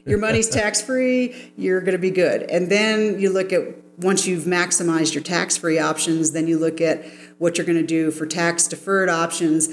Your 0.06 0.18
money's 0.18 0.50
tax 0.50 0.82
free, 0.82 1.54
you're 1.56 1.80
going 1.80 1.94
to 1.94 1.98
be 1.98 2.12
good. 2.12 2.44
And 2.44 2.70
then 2.70 3.20
you 3.20 3.32
look 3.32 3.54
at 3.54 3.62
once 4.00 4.26
you've 4.26 4.46
maximized 4.46 5.14
your 5.14 5.24
tax 5.24 5.58
free 5.58 5.78
options, 5.78 6.32
then 6.32 6.48
you 6.48 6.58
look 6.58 6.80
at 6.80 7.06
what 7.38 7.58
you're 7.58 7.66
going 7.66 7.78
to 7.78 7.86
do 7.86 8.12
for 8.12 8.26
tax 8.26 8.66
deferred 8.66 9.10
options 9.10 9.68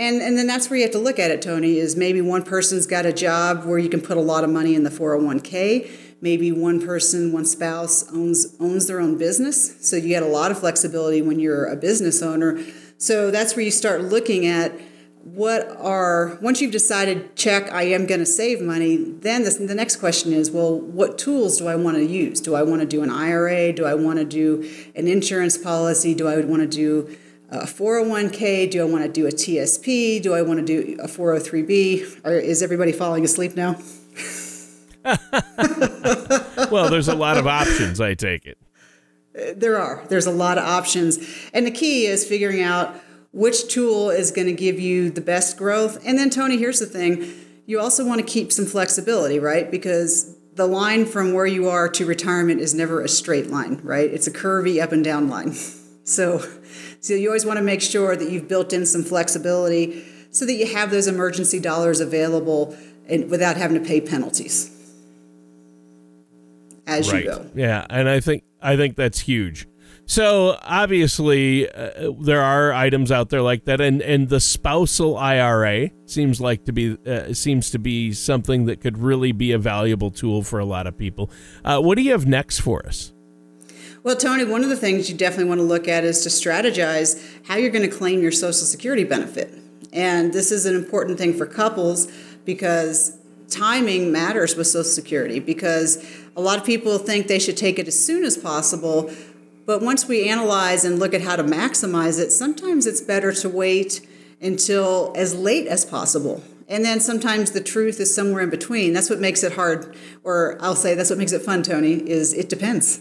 and, 0.00 0.22
and 0.22 0.38
then 0.38 0.46
that's 0.46 0.70
where 0.70 0.78
you 0.78 0.84
have 0.84 0.92
to 0.92 0.98
look 0.98 1.18
at 1.18 1.30
it, 1.30 1.42
Tony, 1.42 1.76
is 1.76 1.94
maybe 1.94 2.22
one 2.22 2.42
person's 2.42 2.86
got 2.86 3.04
a 3.04 3.12
job 3.12 3.66
where 3.66 3.78
you 3.78 3.90
can 3.90 4.00
put 4.00 4.16
a 4.16 4.20
lot 4.20 4.44
of 4.44 4.50
money 4.50 4.74
in 4.74 4.82
the 4.82 4.88
401k. 4.88 5.90
Maybe 6.22 6.50
one 6.52 6.80
person, 6.84 7.32
one 7.32 7.44
spouse 7.44 8.10
owns 8.10 8.56
owns 8.58 8.86
their 8.86 8.98
own 8.98 9.18
business. 9.18 9.86
So 9.86 9.96
you 9.96 10.08
get 10.08 10.22
a 10.22 10.26
lot 10.26 10.50
of 10.50 10.58
flexibility 10.58 11.20
when 11.20 11.38
you're 11.38 11.66
a 11.66 11.76
business 11.76 12.22
owner. 12.22 12.64
So 12.96 13.30
that's 13.30 13.54
where 13.54 13.64
you 13.64 13.70
start 13.70 14.00
looking 14.00 14.46
at 14.46 14.72
what 15.22 15.68
are 15.76 16.38
once 16.40 16.62
you've 16.62 16.72
decided 16.72 17.36
check 17.36 17.70
i 17.72 17.82
am 17.82 18.06
going 18.06 18.20
to 18.20 18.24
save 18.24 18.62
money 18.62 18.96
then 18.96 19.44
the, 19.44 19.50
the 19.50 19.74
next 19.74 19.96
question 19.96 20.32
is 20.32 20.50
well 20.50 20.80
what 20.80 21.18
tools 21.18 21.58
do 21.58 21.68
i 21.68 21.76
want 21.76 21.94
to 21.94 22.02
use 22.02 22.40
do 22.40 22.54
i 22.54 22.62
want 22.62 22.80
to 22.80 22.86
do 22.86 23.02
an 23.02 23.10
ira 23.10 23.70
do 23.70 23.84
i 23.84 23.92
want 23.92 24.18
to 24.18 24.24
do 24.24 24.66
an 24.96 25.06
insurance 25.06 25.58
policy 25.58 26.14
do 26.14 26.26
i 26.26 26.40
want 26.40 26.62
to 26.62 26.66
do 26.66 27.14
a 27.50 27.66
401k 27.66 28.70
do 28.70 28.80
i 28.80 28.84
want 28.84 29.04
to 29.04 29.10
do 29.10 29.26
a 29.26 29.30
tsp 29.30 30.22
do 30.22 30.34
i 30.34 30.42
want 30.42 30.58
to 30.58 30.64
do 30.64 30.96
a 31.00 31.06
403b 31.06 32.24
or 32.24 32.32
is 32.32 32.62
everybody 32.62 32.92
falling 32.92 33.24
asleep 33.24 33.56
now 33.56 33.76
well 36.70 36.90
there's 36.90 37.08
a 37.08 37.14
lot 37.14 37.36
of 37.36 37.46
options 37.46 38.00
i 38.00 38.14
take 38.14 38.46
it 38.46 38.58
there 39.56 39.78
are 39.78 40.04
there's 40.08 40.26
a 40.26 40.30
lot 40.30 40.58
of 40.58 40.64
options 40.64 41.18
and 41.52 41.66
the 41.66 41.70
key 41.70 42.06
is 42.06 42.26
figuring 42.26 42.62
out 42.62 43.00
which 43.32 43.72
tool 43.72 44.10
is 44.10 44.30
going 44.30 44.46
to 44.46 44.52
give 44.52 44.80
you 44.80 45.10
the 45.10 45.20
best 45.20 45.56
growth. 45.56 46.04
And 46.04 46.18
then, 46.18 46.30
Tony, 46.30 46.56
here's 46.56 46.80
the 46.80 46.86
thing 46.86 47.32
you 47.66 47.78
also 47.78 48.04
want 48.04 48.20
to 48.20 48.26
keep 48.26 48.50
some 48.50 48.66
flexibility, 48.66 49.38
right? 49.38 49.70
Because 49.70 50.36
the 50.54 50.66
line 50.66 51.06
from 51.06 51.32
where 51.32 51.46
you 51.46 51.68
are 51.68 51.88
to 51.88 52.04
retirement 52.04 52.60
is 52.60 52.74
never 52.74 53.00
a 53.00 53.08
straight 53.08 53.48
line, 53.48 53.80
right? 53.84 54.10
It's 54.10 54.26
a 54.26 54.32
curvy 54.32 54.82
up 54.82 54.92
and 54.92 55.04
down 55.04 55.28
line. 55.28 55.54
So, 56.02 56.44
so 57.00 57.14
you 57.14 57.28
always 57.28 57.44
want 57.44 57.56
to 57.56 57.64
make 57.64 57.80
sure 57.80 58.16
that 58.16 58.30
you've 58.30 58.48
built 58.48 58.72
in 58.72 58.86
some 58.86 59.02
flexibility 59.02 60.04
so 60.30 60.46
that 60.46 60.54
you 60.54 60.66
have 60.72 60.90
those 60.90 61.06
emergency 61.06 61.58
dollars 61.58 62.00
available 62.00 62.76
and 63.08 63.30
without 63.30 63.56
having 63.56 63.80
to 63.80 63.86
pay 63.86 64.00
penalties 64.00 64.70
as 66.86 67.12
right. 67.12 67.24
you 67.24 67.30
go. 67.30 67.50
Yeah, 67.54 67.86
and 67.88 68.08
I 68.08 68.20
think 68.20 68.44
I 68.60 68.76
think 68.76 68.96
that's 68.96 69.20
huge. 69.20 69.66
So 70.06 70.58
obviously, 70.62 71.70
uh, 71.70 72.12
there 72.20 72.42
are 72.42 72.72
items 72.72 73.12
out 73.12 73.30
there 73.30 73.42
like 73.42 73.64
that, 73.66 73.80
and 73.80 74.02
and 74.02 74.28
the 74.28 74.40
spousal 74.40 75.16
IRA 75.16 75.90
seems 76.06 76.40
like 76.40 76.64
to 76.64 76.72
be 76.72 76.98
uh, 77.06 77.32
seems 77.32 77.70
to 77.70 77.78
be 77.78 78.12
something 78.12 78.66
that 78.66 78.80
could 78.80 78.98
really 78.98 79.32
be 79.32 79.52
a 79.52 79.58
valuable 79.58 80.10
tool 80.10 80.42
for 80.42 80.58
a 80.58 80.64
lot 80.64 80.86
of 80.86 80.98
people. 80.98 81.30
Uh, 81.64 81.80
what 81.80 81.96
do 81.96 82.02
you 82.02 82.12
have 82.12 82.26
next 82.26 82.60
for 82.60 82.84
us? 82.86 83.12
Well, 84.02 84.16
Tony, 84.16 84.44
one 84.44 84.62
of 84.62 84.70
the 84.70 84.76
things 84.76 85.10
you 85.10 85.16
definitely 85.16 85.44
want 85.44 85.58
to 85.58 85.64
look 85.64 85.86
at 85.86 86.04
is 86.04 86.22
to 86.22 86.28
strategize 86.30 87.22
how 87.46 87.56
you're 87.56 87.70
going 87.70 87.88
to 87.88 87.96
claim 87.96 88.22
your 88.22 88.32
Social 88.32 88.66
Security 88.66 89.04
benefit, 89.04 89.52
and 89.92 90.32
this 90.32 90.50
is 90.50 90.64
an 90.66 90.74
important 90.74 91.18
thing 91.18 91.34
for 91.34 91.46
couples 91.46 92.10
because 92.44 93.16
timing 93.48 94.10
matters 94.10 94.56
with 94.56 94.66
Social 94.66 94.84
Security 94.84 95.38
because 95.38 96.04
a 96.36 96.40
lot 96.40 96.58
of 96.58 96.64
people 96.64 96.96
think 96.98 97.26
they 97.26 97.38
should 97.38 97.56
take 97.56 97.78
it 97.78 97.88
as 97.88 98.04
soon 98.04 98.24
as 98.24 98.38
possible 98.38 99.10
but 99.70 99.82
once 99.82 100.08
we 100.08 100.28
analyze 100.28 100.84
and 100.84 100.98
look 100.98 101.14
at 101.14 101.20
how 101.20 101.36
to 101.36 101.44
maximize 101.44 102.18
it, 102.18 102.32
sometimes 102.32 102.88
it's 102.88 103.00
better 103.00 103.32
to 103.34 103.48
wait 103.48 104.04
until 104.40 105.12
as 105.14 105.32
late 105.32 105.68
as 105.68 105.84
possible. 105.84 106.42
And 106.66 106.84
then 106.84 106.98
sometimes 106.98 107.52
the 107.52 107.60
truth 107.60 108.00
is 108.00 108.12
somewhere 108.12 108.42
in 108.42 108.50
between. 108.50 108.92
That's 108.92 109.08
what 109.08 109.20
makes 109.20 109.44
it 109.44 109.52
hard, 109.52 109.94
or 110.24 110.58
I'll 110.60 110.74
say 110.74 110.96
that's 110.96 111.08
what 111.08 111.20
makes 111.20 111.30
it 111.30 111.42
fun, 111.42 111.62
Tony, 111.62 111.94
is 111.94 112.32
it 112.32 112.48
depends. 112.48 113.00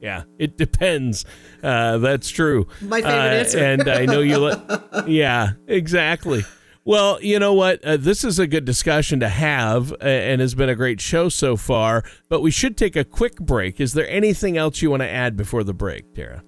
Yeah, 0.00 0.24
it 0.38 0.56
depends. 0.56 1.24
Uh, 1.62 1.98
that's 1.98 2.28
true. 2.28 2.66
My 2.80 3.00
favorite 3.00 3.14
uh, 3.14 3.40
answer. 3.40 3.58
and 3.58 3.88
I 3.88 4.06
know 4.06 4.20
you. 4.20 4.38
Le- 4.38 5.04
yeah, 5.06 5.52
exactly. 5.66 6.44
Well, 6.84 7.20
you 7.20 7.38
know 7.38 7.52
what? 7.52 7.84
Uh, 7.84 7.98
this 7.98 8.24
is 8.24 8.38
a 8.38 8.46
good 8.46 8.64
discussion 8.64 9.20
to 9.20 9.28
have 9.28 9.92
and 10.00 10.40
has 10.40 10.54
been 10.54 10.70
a 10.70 10.74
great 10.74 11.00
show 11.00 11.28
so 11.28 11.56
far, 11.56 12.02
but 12.30 12.40
we 12.40 12.50
should 12.50 12.76
take 12.78 12.96
a 12.96 13.04
quick 13.04 13.36
break. 13.36 13.80
Is 13.80 13.92
there 13.92 14.08
anything 14.08 14.56
else 14.56 14.80
you 14.80 14.90
want 14.90 15.02
to 15.02 15.10
add 15.10 15.36
before 15.36 15.64
the 15.64 15.74
break, 15.74 16.14
Tara? 16.14 16.42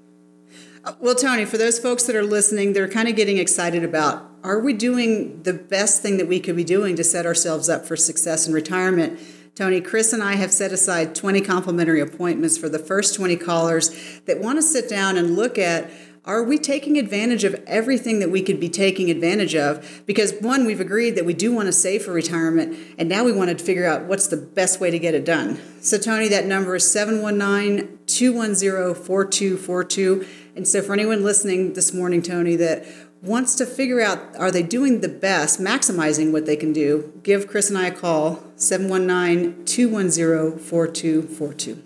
Uh, 0.82 0.94
well, 0.98 1.14
Tony, 1.14 1.44
for 1.44 1.58
those 1.58 1.78
folks 1.78 2.04
that 2.04 2.16
are 2.16 2.22
listening, 2.22 2.72
they're 2.72 2.88
kind 2.88 3.06
of 3.06 3.16
getting 3.16 3.36
excited 3.36 3.84
about 3.84 4.30
are 4.42 4.60
we 4.60 4.72
doing 4.72 5.42
the 5.42 5.52
best 5.52 6.00
thing 6.00 6.16
that 6.16 6.26
we 6.26 6.40
could 6.40 6.56
be 6.56 6.64
doing 6.64 6.96
to 6.96 7.04
set 7.04 7.26
ourselves 7.26 7.68
up 7.68 7.84
for 7.84 7.94
success 7.94 8.46
in 8.46 8.54
retirement? 8.54 9.20
Tony, 9.54 9.80
Chris 9.80 10.12
and 10.12 10.22
I 10.22 10.36
have 10.36 10.52
set 10.52 10.72
aside 10.72 11.14
20 11.14 11.40
complimentary 11.40 12.00
appointments 12.00 12.56
for 12.56 12.68
the 12.68 12.78
first 12.78 13.14
20 13.14 13.36
callers 13.36 14.20
that 14.26 14.40
want 14.40 14.58
to 14.58 14.62
sit 14.62 14.88
down 14.88 15.16
and 15.16 15.36
look 15.36 15.58
at 15.58 15.90
are 16.26 16.42
we 16.42 16.58
taking 16.58 16.98
advantage 16.98 17.44
of 17.44 17.54
everything 17.66 18.18
that 18.20 18.30
we 18.30 18.42
could 18.42 18.60
be 18.60 18.68
taking 18.68 19.10
advantage 19.10 19.54
of? 19.54 20.02
Because 20.04 20.34
one, 20.40 20.66
we've 20.66 20.80
agreed 20.80 21.12
that 21.12 21.24
we 21.24 21.32
do 21.32 21.50
want 21.50 21.66
to 21.66 21.72
save 21.72 22.04
for 22.04 22.12
retirement, 22.12 22.76
and 22.98 23.08
now 23.08 23.24
we 23.24 23.32
want 23.32 23.56
to 23.56 23.64
figure 23.64 23.86
out 23.86 24.04
what's 24.04 24.26
the 24.26 24.36
best 24.36 24.80
way 24.80 24.90
to 24.90 24.98
get 24.98 25.14
it 25.14 25.24
done. 25.24 25.58
So, 25.80 25.96
Tony, 25.96 26.28
that 26.28 26.44
number 26.44 26.76
is 26.76 26.90
719 26.90 28.00
210 28.06 28.94
4242. 28.94 30.26
And 30.56 30.68
so, 30.68 30.82
for 30.82 30.92
anyone 30.92 31.24
listening 31.24 31.72
this 31.72 31.94
morning, 31.94 32.20
Tony, 32.20 32.54
that 32.56 32.84
wants 33.22 33.54
to 33.54 33.64
figure 33.64 34.02
out 34.02 34.36
are 34.36 34.50
they 34.50 34.62
doing 34.62 35.00
the 35.00 35.08
best, 35.08 35.58
maximizing 35.58 36.32
what 36.32 36.44
they 36.44 36.56
can 36.56 36.74
do, 36.74 37.12
give 37.22 37.46
Chris 37.46 37.70
and 37.70 37.78
I 37.78 37.86
a 37.86 37.92
call, 37.92 38.44
719 38.60 39.64
210 39.64 40.58
4242. 40.58 41.82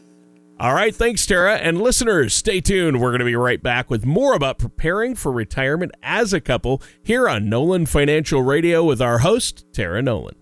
All 0.59 0.73
right, 0.73 0.95
thanks, 0.95 1.27
Tara. 1.27 1.57
And 1.57 1.81
listeners, 1.81 2.33
stay 2.33 2.61
tuned. 2.61 3.01
We're 3.01 3.11
going 3.11 3.19
to 3.19 3.25
be 3.25 3.35
right 3.35 3.63
back 3.63 3.91
with 3.91 4.07
more 4.07 4.35
about 4.35 4.59
preparing 4.59 5.15
for 5.15 5.33
retirement 5.33 5.93
as 6.03 6.33
a 6.33 6.41
couple 6.41 6.81
here 7.03 7.29
on 7.29 7.49
Nolan 7.49 7.87
Financial 7.87 8.43
Radio 8.43 8.85
with 8.85 9.03
our 9.03 9.19
host, 9.19 9.67
Tara 9.73 10.01
Nolan. 10.01 10.37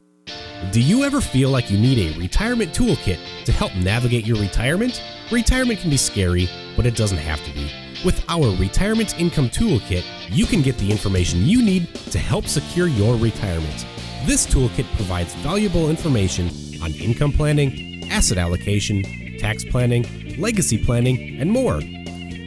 Do 0.70 0.80
you 0.80 1.04
ever 1.04 1.20
feel 1.20 1.50
like 1.50 1.70
you 1.70 1.78
need 1.78 2.14
a 2.14 2.18
retirement 2.18 2.72
toolkit 2.72 3.18
to 3.44 3.52
help 3.52 3.74
navigate 3.74 4.26
your 4.26 4.38
retirement? 4.38 5.02
Retirement 5.30 5.80
can 5.80 5.90
be 5.90 5.96
scary, 5.96 6.48
but 6.76 6.86
it 6.86 6.94
doesn't 6.94 7.18
have 7.18 7.42
to 7.44 7.52
be. 7.52 7.70
With 8.04 8.24
our 8.28 8.54
Retirement 8.56 9.18
Income 9.20 9.50
Toolkit, 9.50 10.04
you 10.28 10.44
can 10.46 10.60
get 10.60 10.76
the 10.78 10.90
information 10.90 11.46
you 11.46 11.62
need 11.62 11.92
to 12.10 12.18
help 12.18 12.46
secure 12.46 12.88
your 12.88 13.16
retirement. 13.16 13.86
This 14.24 14.46
toolkit 14.46 14.86
provides 14.94 15.34
valuable 15.36 15.90
information 15.90 16.48
on 16.80 16.92
income 16.92 17.32
planning, 17.32 18.08
asset 18.08 18.38
allocation, 18.38 19.02
tax 19.38 19.64
planning, 19.64 20.06
legacy 20.38 20.78
planning, 20.78 21.40
and 21.40 21.50
more. 21.50 21.80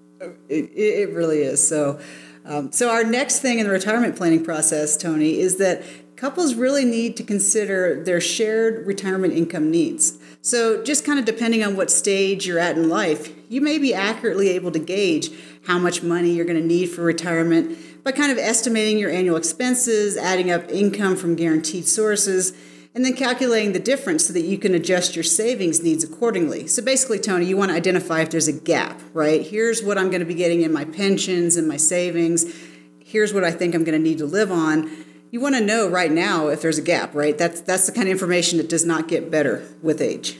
It, 0.49 0.71
it 0.75 1.09
really 1.13 1.41
is. 1.41 1.65
So, 1.65 1.99
um, 2.45 2.71
so 2.71 2.89
our 2.89 3.03
next 3.03 3.39
thing 3.39 3.59
in 3.59 3.65
the 3.65 3.71
retirement 3.71 4.15
planning 4.15 4.43
process, 4.43 4.97
Tony, 4.97 5.39
is 5.39 5.57
that 5.57 5.83
couples 6.15 6.55
really 6.55 6.83
need 6.83 7.15
to 7.17 7.23
consider 7.23 8.03
their 8.03 8.19
shared 8.19 8.85
retirement 8.85 9.33
income 9.33 9.71
needs. 9.71 10.17
So, 10.41 10.83
just 10.83 11.05
kind 11.05 11.19
of 11.19 11.25
depending 11.25 11.63
on 11.63 11.75
what 11.75 11.91
stage 11.91 12.45
you're 12.47 12.59
at 12.59 12.77
in 12.77 12.89
life, 12.89 13.33
you 13.49 13.61
may 13.61 13.77
be 13.77 13.93
accurately 13.93 14.49
able 14.49 14.71
to 14.71 14.79
gauge 14.79 15.31
how 15.65 15.77
much 15.77 16.03
money 16.03 16.31
you're 16.31 16.45
going 16.45 16.59
to 16.59 16.65
need 16.65 16.87
for 16.87 17.01
retirement 17.01 18.03
by 18.03 18.11
kind 18.11 18.31
of 18.31 18.37
estimating 18.37 18.97
your 18.97 19.11
annual 19.11 19.37
expenses, 19.37 20.17
adding 20.17 20.49
up 20.49 20.69
income 20.69 21.15
from 21.15 21.35
guaranteed 21.35 21.87
sources, 21.87 22.53
and 22.95 23.05
then 23.05 23.13
calculating 23.13 23.73
the 23.73 23.79
difference 23.79 24.25
so 24.25 24.33
that 24.33 24.41
you 24.41 24.57
can 24.57 24.73
adjust 24.73 25.15
your 25.15 25.23
savings 25.23 25.83
needs 25.83 26.03
accordingly. 26.03 26.67
So 26.67 26.83
basically, 26.83 27.19
Tony, 27.19 27.45
you 27.45 27.55
want 27.55 27.69
to 27.69 27.75
identify 27.75 28.21
if 28.21 28.31
there's 28.31 28.47
a 28.47 28.53
gap, 28.53 28.99
right? 29.13 29.45
Here's 29.45 29.83
what 29.83 29.97
I'm 29.97 30.09
going 30.09 30.21
to 30.21 30.25
be 30.25 30.33
getting 30.33 30.63
in 30.63 30.73
my 30.73 30.85
pensions 30.85 31.55
and 31.55 31.67
my 31.67 31.77
savings. 31.77 32.51
Here's 32.99 33.33
what 33.33 33.43
I 33.43 33.51
think 33.51 33.75
I'm 33.75 33.83
going 33.83 33.97
to 33.97 34.03
need 34.03 34.17
to 34.19 34.25
live 34.25 34.51
on. 34.51 34.89
You 35.31 35.39
want 35.39 35.55
to 35.55 35.61
know 35.61 35.87
right 35.87 36.11
now 36.11 36.47
if 36.47 36.61
there's 36.61 36.79
a 36.79 36.83
gap, 36.83 37.13
right? 37.13 37.37
That's 37.37 37.61
that's 37.61 37.85
the 37.85 37.91
kind 37.91 38.07
of 38.07 38.11
information 38.11 38.57
that 38.57 38.69
does 38.69 38.85
not 38.85 39.07
get 39.07 39.29
better 39.29 39.63
with 39.83 40.01
age. 40.01 40.37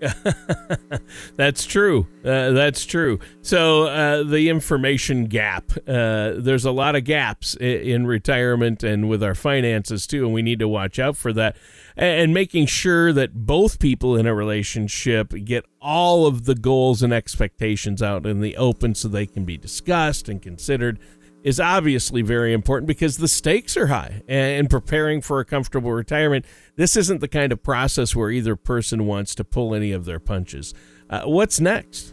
that's 1.36 1.64
true. 1.64 2.06
Uh, 2.24 2.50
that's 2.50 2.84
true. 2.84 3.18
So 3.42 3.84
uh, 3.84 4.22
the 4.22 4.48
information 4.48 5.24
gap. 5.24 5.72
Uh, 5.86 6.34
there's 6.36 6.64
a 6.64 6.70
lot 6.70 6.94
of 6.94 7.04
gaps 7.04 7.54
in, 7.56 7.80
in, 7.80 8.06
retirement 8.06 8.82
and 8.82 9.08
with 9.08 9.22
our 9.22 9.34
finances 9.34 10.06
too, 10.06 10.24
and 10.24 10.34
we 10.34 10.42
need 10.42 10.58
to 10.60 10.68
watch 10.68 10.98
out 10.98 11.16
for 11.16 11.32
that. 11.32 11.56
And 11.96 12.32
making 12.32 12.66
sure 12.66 13.12
that 13.12 13.46
both 13.46 13.80
people 13.80 14.16
in 14.16 14.26
a 14.26 14.34
relationship 14.34 15.32
get 15.44 15.64
all 15.80 16.26
of 16.26 16.44
the 16.44 16.54
goals 16.54 17.02
and 17.02 17.12
expectations 17.12 18.02
out 18.02 18.24
in 18.24 18.40
the 18.40 18.56
open, 18.56 18.94
so 18.94 19.08
they 19.08 19.26
can 19.26 19.44
be 19.44 19.56
discussed 19.56 20.28
and 20.28 20.40
considered 20.40 21.00
is 21.42 21.60
obviously 21.60 22.22
very 22.22 22.52
important 22.52 22.86
because 22.86 23.18
the 23.18 23.28
stakes 23.28 23.76
are 23.76 23.86
high. 23.86 24.22
And 24.28 24.68
preparing 24.68 25.20
for 25.20 25.40
a 25.40 25.44
comfortable 25.44 25.92
retirement, 25.92 26.44
this 26.76 26.96
isn't 26.96 27.20
the 27.20 27.28
kind 27.28 27.52
of 27.52 27.62
process 27.62 28.14
where 28.14 28.30
either 28.30 28.56
person 28.56 29.06
wants 29.06 29.34
to 29.36 29.44
pull 29.44 29.74
any 29.74 29.92
of 29.92 30.04
their 30.04 30.18
punches. 30.18 30.74
Uh, 31.08 31.22
what's 31.22 31.60
next? 31.60 32.12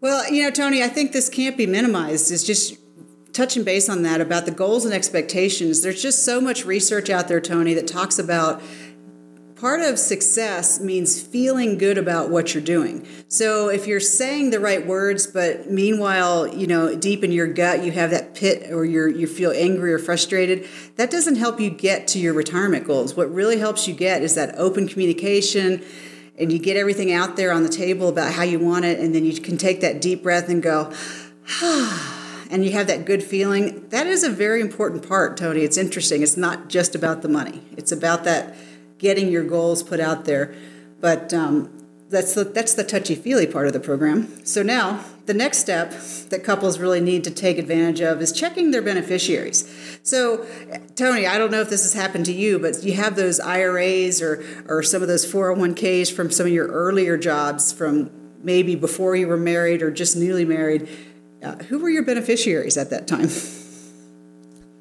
Well, 0.00 0.30
you 0.32 0.42
know, 0.42 0.50
Tony, 0.50 0.82
I 0.82 0.88
think 0.88 1.12
this 1.12 1.28
can't 1.28 1.56
be 1.56 1.66
minimized. 1.66 2.32
It's 2.32 2.44
just 2.44 2.76
touching 3.32 3.64
base 3.64 3.88
on 3.88 4.02
that 4.02 4.20
about 4.20 4.44
the 4.44 4.50
goals 4.50 4.84
and 4.84 4.92
expectations. 4.92 5.82
There's 5.82 6.02
just 6.02 6.24
so 6.24 6.40
much 6.40 6.64
research 6.64 7.10
out 7.10 7.28
there, 7.28 7.40
Tony, 7.40 7.74
that 7.74 7.86
talks 7.86 8.18
about 8.18 8.60
part 9.60 9.82
of 9.82 9.98
success 9.98 10.80
means 10.80 11.20
feeling 11.20 11.76
good 11.76 11.98
about 11.98 12.30
what 12.30 12.54
you're 12.54 12.62
doing. 12.62 13.06
So 13.28 13.68
if 13.68 13.86
you're 13.86 14.00
saying 14.00 14.50
the 14.50 14.58
right 14.58 14.86
words, 14.86 15.26
but 15.26 15.70
meanwhile, 15.70 16.48
you 16.48 16.66
know, 16.66 16.96
deep 16.96 17.22
in 17.22 17.30
your 17.30 17.46
gut 17.46 17.84
you 17.84 17.92
have 17.92 18.10
that 18.10 18.34
pit 18.34 18.72
or 18.72 18.86
you're, 18.86 19.08
you 19.08 19.26
feel 19.26 19.50
angry 19.50 19.92
or 19.92 19.98
frustrated, 19.98 20.66
that 20.96 21.10
doesn't 21.10 21.36
help 21.36 21.60
you 21.60 21.68
get 21.68 22.08
to 22.08 22.18
your 22.18 22.32
retirement 22.32 22.86
goals. 22.86 23.14
What 23.14 23.32
really 23.32 23.58
helps 23.58 23.86
you 23.86 23.92
get 23.92 24.22
is 24.22 24.34
that 24.34 24.54
open 24.56 24.88
communication 24.88 25.84
and 26.38 26.50
you 26.50 26.58
get 26.58 26.78
everything 26.78 27.12
out 27.12 27.36
there 27.36 27.52
on 27.52 27.62
the 27.62 27.68
table 27.68 28.08
about 28.08 28.32
how 28.32 28.44
you 28.44 28.58
want 28.58 28.86
it 28.86 28.98
and 28.98 29.14
then 29.14 29.26
you 29.26 29.38
can 29.38 29.58
take 29.58 29.82
that 29.82 30.00
deep 30.00 30.22
breath 30.22 30.48
and 30.48 30.62
go 30.62 30.90
ah 31.60 32.16
and 32.50 32.64
you 32.64 32.72
have 32.72 32.86
that 32.86 33.04
good 33.04 33.22
feeling. 33.22 33.86
That 33.90 34.06
is 34.06 34.24
a 34.24 34.30
very 34.30 34.62
important 34.62 35.06
part, 35.06 35.36
Tony. 35.36 35.60
It's 35.60 35.76
interesting. 35.76 36.22
It's 36.22 36.36
not 36.36 36.68
just 36.68 36.94
about 36.94 37.20
the 37.20 37.28
money. 37.28 37.62
It's 37.76 37.92
about 37.92 38.24
that 38.24 38.56
getting 39.00 39.32
your 39.32 39.42
goals 39.42 39.82
put 39.82 39.98
out 39.98 40.26
there. 40.26 40.54
But 41.00 41.34
um, 41.34 41.80
that's 42.10 42.34
the, 42.34 42.44
that's 42.44 42.74
the 42.74 42.84
touchy 42.84 43.14
feely 43.14 43.46
part 43.46 43.66
of 43.66 43.72
the 43.72 43.80
program. 43.80 44.44
So 44.44 44.62
now 44.62 45.02
the 45.26 45.34
next 45.34 45.58
step 45.58 45.92
that 46.28 46.44
couples 46.44 46.78
really 46.78 47.00
need 47.00 47.24
to 47.24 47.30
take 47.30 47.56
advantage 47.58 48.00
of 48.00 48.20
is 48.20 48.30
checking 48.30 48.70
their 48.70 48.82
beneficiaries. 48.82 49.98
So, 50.02 50.46
Tony, 50.96 51.26
I 51.26 51.38
don't 51.38 51.50
know 51.50 51.60
if 51.60 51.70
this 51.70 51.82
has 51.82 51.94
happened 51.94 52.26
to 52.26 52.32
you, 52.32 52.58
but 52.58 52.82
you 52.82 52.92
have 52.94 53.16
those 53.16 53.40
IRAs 53.40 54.20
or 54.20 54.44
or 54.66 54.82
some 54.82 55.02
of 55.02 55.08
those 55.08 55.30
401ks 55.30 56.12
from 56.12 56.30
some 56.30 56.46
of 56.46 56.52
your 56.52 56.66
earlier 56.68 57.16
jobs 57.16 57.72
from 57.72 58.10
maybe 58.42 58.74
before 58.74 59.16
you 59.16 59.28
were 59.28 59.36
married 59.36 59.82
or 59.82 59.90
just 59.90 60.16
newly 60.16 60.44
married. 60.44 60.88
Uh, 61.42 61.56
who 61.64 61.78
were 61.78 61.90
your 61.90 62.04
beneficiaries 62.04 62.76
at 62.76 62.90
that 62.90 63.06
time? 63.06 63.28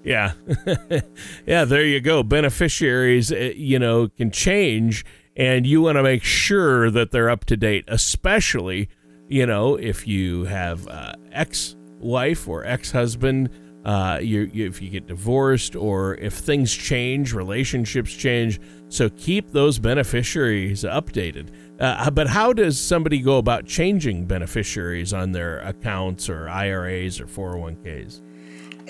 Yeah. 0.03 0.33
yeah, 1.45 1.65
there 1.65 1.85
you 1.85 1.99
go. 1.99 2.23
Beneficiaries, 2.23 3.31
eh, 3.31 3.53
you 3.55 3.79
know, 3.79 4.07
can 4.07 4.31
change, 4.31 5.05
and 5.35 5.65
you 5.67 5.81
want 5.81 5.97
to 5.97 6.03
make 6.03 6.23
sure 6.23 6.89
that 6.91 7.11
they're 7.11 7.29
up 7.29 7.45
to 7.45 7.57
date, 7.57 7.85
especially, 7.87 8.89
you 9.27 9.45
know, 9.45 9.75
if 9.75 10.07
you 10.07 10.45
have 10.45 10.87
uh, 10.87 11.13
ex 11.31 11.75
wife 11.99 12.47
or 12.47 12.65
ex 12.65 12.91
husband. 12.91 13.49
Uh, 13.85 14.19
you, 14.21 14.41
you, 14.53 14.67
if 14.67 14.81
you 14.81 14.89
get 14.89 15.07
divorced 15.07 15.73
or 15.73 16.15
if 16.15 16.33
things 16.33 16.73
change, 16.73 17.33
relationships 17.33 18.13
change. 18.13 18.59
So 18.89 19.09
keep 19.09 19.51
those 19.51 19.79
beneficiaries 19.79 20.83
updated. 20.83 21.49
Uh, 21.79 22.11
but 22.11 22.27
how 22.27 22.51
does 22.51 22.77
somebody 22.77 23.19
go 23.19 23.37
about 23.37 23.65
changing 23.65 24.25
beneficiaries 24.25 25.13
on 25.13 25.31
their 25.31 25.59
accounts 25.59 26.29
or 26.29 26.49
IRAs 26.49 27.21
or 27.21 27.25
401ks? 27.25 28.21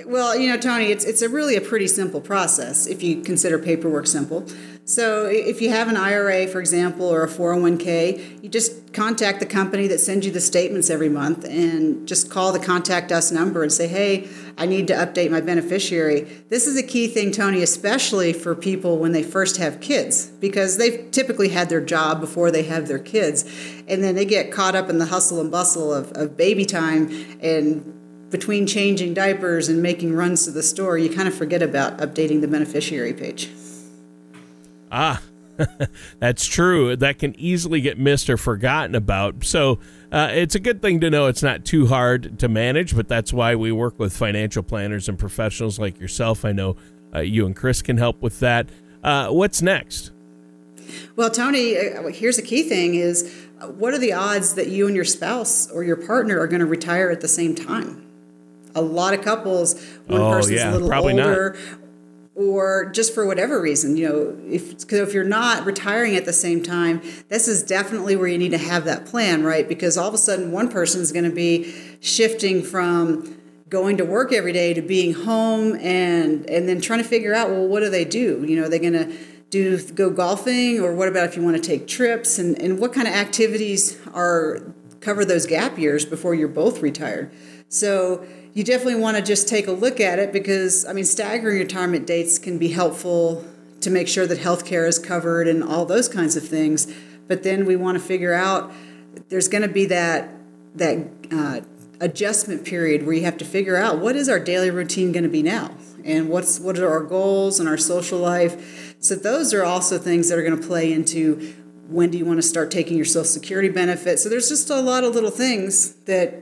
Well, 0.06 0.38
you 0.38 0.50
know, 0.50 0.58
Tony, 0.58 0.86
it's 0.86 1.04
it's 1.04 1.22
a 1.22 1.30
really 1.30 1.56
a 1.56 1.62
pretty 1.62 1.88
simple 1.88 2.22
process 2.22 2.88
if 2.88 3.02
you 3.02 3.22
consider 3.22 3.58
paperwork 3.58 4.08
simple. 4.08 4.46
So, 4.86 5.26
if 5.26 5.62
you 5.62 5.70
have 5.70 5.88
an 5.88 5.98
IRA, 5.98 6.48
for 6.48 6.60
example, 6.60 7.06
or 7.06 7.24
a 7.24 7.28
401k, 7.28 8.44
you 8.44 8.50
just 8.50 8.92
contact 8.92 9.40
the 9.40 9.46
company 9.46 9.88
that 9.88 10.00
sends 10.00 10.26
you 10.26 10.32
the 10.32 10.42
statements 10.42 10.90
every 10.90 11.10
month 11.10 11.46
and 11.46 12.08
just 12.08 12.32
call 12.32 12.52
the 12.52 12.60
contact 12.60 13.12
us 13.12 13.32
number 13.32 13.62
and 13.62 13.72
say, 13.72 13.88
"Hey, 13.88 14.28
I 14.58 14.66
need 14.66 14.88
to 14.88 14.94
update 14.94 15.32
my 15.32 15.42
beneficiary." 15.42 16.28
This 16.50 16.66
is 16.66 16.78
a 16.78 16.84
key 16.84 17.08
thing, 17.08 17.32
Tony, 17.32 17.62
especially 17.62 18.34
for 18.34 18.56
people 18.56 18.98
when 18.98 19.12
they 19.12 19.24
first 19.24 19.58
have 19.58 19.80
kids 19.80 20.28
because 20.40 20.78
they've 20.78 21.10
typically 21.12 21.50
had 21.50 21.70
their 21.70 21.82
job 21.82 22.20
before 22.20 22.52
they 22.52 22.64
have 22.64 22.88
their 22.88 23.00
kids, 23.00 23.46
and 23.88 24.04
then 24.04 24.16
they 24.16 24.26
get 24.26 24.52
caught 24.52 24.76
up 24.76 24.90
in 24.90 24.98
the 24.98 25.06
hustle 25.06 25.40
and 25.40 25.52
bustle 25.52 25.94
of, 25.94 26.12
of 26.14 26.36
baby 26.38 26.66
time 26.66 27.10
and 27.42 27.99
between 28.30 28.68
changing 28.68 29.13
diapers 29.13 29.70
and 29.70 29.82
making 29.82 30.13
runs 30.13 30.46
to 30.46 30.52
the 30.52 30.63
store, 30.63 30.98
you 30.98 31.10
kind 31.10 31.28
of 31.28 31.34
forget 31.34 31.62
about 31.62 31.98
updating 31.98 32.42
the 32.42 32.48
beneficiary 32.48 33.13
page. 33.13 33.50
Ah, 34.92 35.22
that's 36.20 36.46
true. 36.46 36.96
That 36.96 37.20
can 37.20 37.39
easily 37.39 37.82
get 37.82 37.98
missed 37.98 38.30
or 38.30 38.38
forgotten 38.38 38.96
about. 38.96 39.44
So 39.44 39.80
uh, 40.12 40.30
it's 40.32 40.56
a 40.56 40.60
good 40.60 40.82
thing 40.82 41.00
to 41.02 41.10
know 41.10 41.28
it's 41.28 41.44
not 41.44 41.65
too 41.65 41.88
hard 41.88 42.39
to 42.39 42.48
manage, 42.48 42.96
but 42.96 43.08
that's 43.08 43.34
why 43.34 43.56
we 43.56 43.72
work 43.72 44.00
with 44.00 44.15
financial 44.15 44.63
planners 44.63 45.10
and 45.10 45.18
professionals 45.18 45.80
like 45.80 46.00
yourself. 46.00 46.46
I 46.46 46.52
know 46.52 46.76
uh, 47.13 47.20
you 47.20 47.46
and 47.46 47.56
Chris 47.56 47.82
can 47.82 47.98
help 47.98 48.22
with 48.22 48.39
that. 48.39 48.70
Uh, 49.04 49.30
what's 49.30 49.62
next? 49.62 50.12
Well, 51.15 51.30
Tony, 51.30 51.78
uh, 51.78 52.08
here's 52.08 52.38
a 52.38 52.42
key 52.42 52.63
thing 52.63 52.96
is 52.96 53.48
uh, 53.62 53.68
what 53.68 53.94
are 53.94 54.00
the 54.00 54.13
odds 54.13 54.56
that 54.56 54.68
you 54.68 54.88
and 54.88 54.96
your 54.96 55.06
spouse 55.06 55.70
or 55.70 55.84
your 55.84 55.96
partner 55.96 56.39
are 56.39 56.48
going 56.48 56.62
to 56.62 56.65
retire 56.65 57.10
at 57.10 57.22
the 57.22 57.28
same 57.28 57.54
time? 57.56 58.09
A 58.75 58.82
lot 58.82 59.13
of 59.13 59.21
couples, 59.21 59.82
one 60.08 60.21
oh, 60.21 60.32
person's 60.32 60.55
yeah, 60.55 60.71
a 60.71 60.77
little 60.77 60.93
older, 60.93 61.53
not. 61.53 61.79
or 62.36 62.91
just 62.91 63.13
for 63.13 63.25
whatever 63.25 63.62
reason, 63.62 63.97
you 63.97 64.08
know, 64.08 64.38
if 64.47 64.79
because 64.79 65.08
if 65.08 65.13
you're 65.13 65.23
not 65.23 65.65
retiring 65.65 66.15
at 66.15 66.25
the 66.25 66.34
same 66.34 66.62
time, 66.62 67.01
this 67.29 67.47
is 67.47 67.63
definitely 67.63 68.15
where 68.15 68.27
you 68.27 68.38
need 68.38 68.51
to 68.51 68.58
have 68.58 68.86
that 68.86 69.05
plan, 69.05 69.43
right? 69.43 69.67
Because 69.67 69.97
all 69.97 70.08
of 70.08 70.13
a 70.13 70.17
sudden, 70.17 70.51
one 70.51 70.69
person's 70.69 71.12
going 71.12 71.25
to 71.25 71.36
be 71.36 71.73
shifting 71.99 72.62
from 72.62 73.39
going 73.69 73.97
to 73.97 74.05
work 74.05 74.34
every 74.34 74.51
day 74.51 74.73
to 74.73 74.82
being 74.82 75.13
home 75.13 75.75
and 75.75 76.49
and 76.49 76.67
then 76.67 76.82
trying 76.82 77.01
to 77.01 77.08
figure 77.08 77.34
out 77.34 77.49
well 77.49 77.67
what 77.67 77.82
do 77.82 77.89
they 77.89 78.03
do 78.03 78.43
you 78.47 78.55
know 78.55 78.65
are 78.65 78.69
they 78.69 78.79
going 78.79 78.93
to 78.93 79.15
do 79.49 79.82
go 79.93 80.10
golfing 80.10 80.79
or 80.79 80.93
what 80.93 81.08
about 81.08 81.25
if 81.25 81.36
you 81.36 81.43
want 81.43 81.55
to 81.55 81.62
take 81.62 81.88
trips 81.88 82.39
and, 82.39 82.60
and 82.62 82.79
what 82.79 82.93
kind 82.93 83.08
of 83.08 83.13
activities 83.13 83.99
are 84.13 84.60
cover 85.01 85.23
those 85.23 85.45
gap 85.45 85.77
years 85.77 86.05
before 86.05 86.34
you're 86.34 86.47
both 86.47 86.82
retired 86.82 87.32
so 87.67 88.25
you 88.60 88.65
definitely 88.65 88.95
want 88.95 89.15
to 89.15 89.24
just 89.24 89.48
take 89.48 89.67
a 89.67 89.72
look 89.72 90.02
at 90.02 90.19
it 90.19 90.34
because, 90.34 90.86
I 90.86 90.91
mean, 90.91 91.06
staggering 91.06 91.60
retirement 91.60 92.06
dates 92.06 92.38
can 92.38 92.58
be 92.58 92.67
helpful 92.67 93.45
to 93.80 93.89
make 93.89 94.10
sure 94.10 94.28
that 94.28 94.38
health 94.38 94.65
care 94.65 94.86
is 94.86 95.00
covered 95.00 95.48
and 95.48 95.63
all 95.63 95.86
those 95.86 96.10
kinds 96.10 96.36
of 96.36 96.45
things. 96.45 96.93
But 97.30 97.43
then 97.43 97.65
we 97.65 97.78
want 97.78 97.98
to 97.98 98.04
figure 98.04 98.34
out 98.34 98.74
there's 99.30 99.48
going 99.48 99.62
to 99.62 99.69
be 99.69 99.86
that 99.86 100.36
that 100.76 101.08
uh, 101.32 101.62
adjustment 102.02 102.65
period 102.65 103.06
where 103.06 103.15
you 103.15 103.24
have 103.24 103.38
to 103.38 103.45
figure 103.45 103.78
out 103.78 104.00
what 104.00 104.17
is 104.17 104.28
our 104.28 104.41
daily 104.41 104.72
routine 104.72 105.13
going 105.13 105.24
to 105.24 105.30
be 105.30 105.41
now? 105.41 105.74
And 106.04 106.28
what's 106.28 106.60
what 106.60 106.78
are 106.80 106.89
our 106.89 107.04
goals 107.04 107.62
and 107.62 107.69
our 107.69 107.78
social 107.78 108.19
life? 108.19 108.93
So 109.00 109.15
those 109.15 109.54
are 109.54 109.63
also 109.63 109.98
things 109.98 110.28
that 110.28 110.38
are 110.38 110.43
going 110.43 110.60
to 110.60 110.67
play 110.67 110.91
into 110.91 111.56
when 111.88 112.12
do 112.12 112.17
you 112.17 112.26
want 112.26 112.39
to 112.39 112.48
start 112.48 112.72
taking 112.72 112.98
your 112.98 113.06
social 113.06 113.24
security 113.24 113.69
benefit 113.69 114.19
so 114.19 114.30
there's 114.30 114.48
just 114.48 114.69
a 114.69 114.80
lot 114.80 115.04
of 115.04 115.15
little 115.15 115.32
things 115.32 115.93
that 116.06 116.39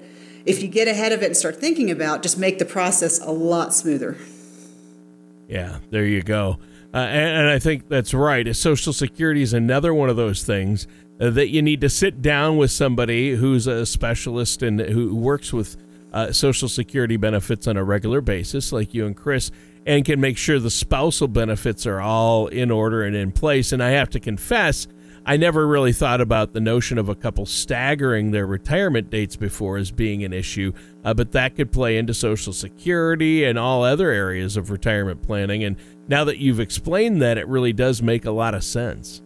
if 0.48 0.62
you 0.64 0.68
get 0.68 0.88
ahead 0.88 1.12
of 1.12 1.22
it 1.22 1.28
and 1.28 1.38
start 1.38 1.58
thinking 1.58 1.92
about, 1.92 2.24
just 2.24 2.38
make 2.38 2.58
the 2.58 2.66
process 2.66 3.20
a 3.20 3.32
lot 3.32 3.74
smoother. 3.74 4.18
Yeah, 5.48 5.80
there 5.92 6.06
you 6.06 6.22
go. 6.24 6.58
Uh, 6.94 6.98
and, 6.98 7.42
and, 7.42 7.50
I 7.50 7.60
think 7.60 7.90
that's 7.90 8.14
right. 8.14 8.56
Social 8.56 8.94
Security 8.94 9.42
is 9.42 9.54
another 9.54 9.94
one 9.94 10.10
of 10.10 10.16
those 10.16 10.44
things 10.44 10.88
uh, 11.20 11.30
that 11.32 11.50
you 11.50 11.62
need 11.62 11.82
to 11.82 11.90
sit 11.90 12.22
down 12.22 12.58
with 12.58 12.72
somebody 12.72 13.36
who's 13.36 13.68
a 13.68 13.86
specialist 13.86 14.64
and 14.64 14.80
who 14.80 15.14
works 15.14 15.52
with 15.52 15.76
uh, 16.14 16.32
Social 16.32 16.70
Security 16.70 17.18
benefits 17.18 17.68
on 17.68 17.76
a 17.76 17.84
regular 17.84 18.22
basis, 18.22 18.72
like 18.72 18.94
you 18.94 19.06
and 19.06 19.16
Chris, 19.16 19.52
and 19.86 20.06
can 20.06 20.20
make 20.20 20.38
sure 20.38 20.60
the 20.60 20.70
spousal 20.70 21.28
benefits 21.28 21.86
are 21.86 22.02
all 22.02 22.48
in 22.48 22.72
order 22.72 23.04
and 23.04 23.16
in 23.16 23.32
place. 23.32 23.72
And 23.74 23.84
I 23.84 23.90
have 23.92 24.10
to 24.12 24.20
confess, 24.20 24.88
I 25.28 25.36
never 25.36 25.68
really 25.68 25.92
thought 25.92 26.22
about 26.22 26.54
the 26.54 26.62
notion 26.62 26.98
of 26.98 27.10
a 27.10 27.16
couple 27.16 27.46
staggering 27.46 28.32
their 28.32 28.48
retirement 28.48 29.10
dates 29.10 29.36
before 29.36 29.76
as 29.76 29.92
being 29.92 30.24
an 30.24 30.32
issue, 30.32 30.72
uh, 31.04 31.14
but 31.14 31.34
that 31.34 31.58
could 31.58 31.70
play 31.70 31.98
into 31.98 32.14
Social 32.14 32.54
Security 32.54 33.44
and 33.44 33.60
all 33.60 33.84
other 33.84 34.10
areas 34.10 34.56
of 34.56 34.72
retirement 34.72 35.22
planning. 35.22 35.66
And 35.66 35.76
now 36.08 36.24
that 36.24 36.38
you've 36.38 36.62
explained 36.62 37.22
that, 37.22 37.38
it 37.38 37.46
really 37.46 37.74
does 37.74 38.02
make 38.02 38.24
a 38.24 38.32
lot 38.32 38.56
of 38.56 38.64
sense. 38.64 39.22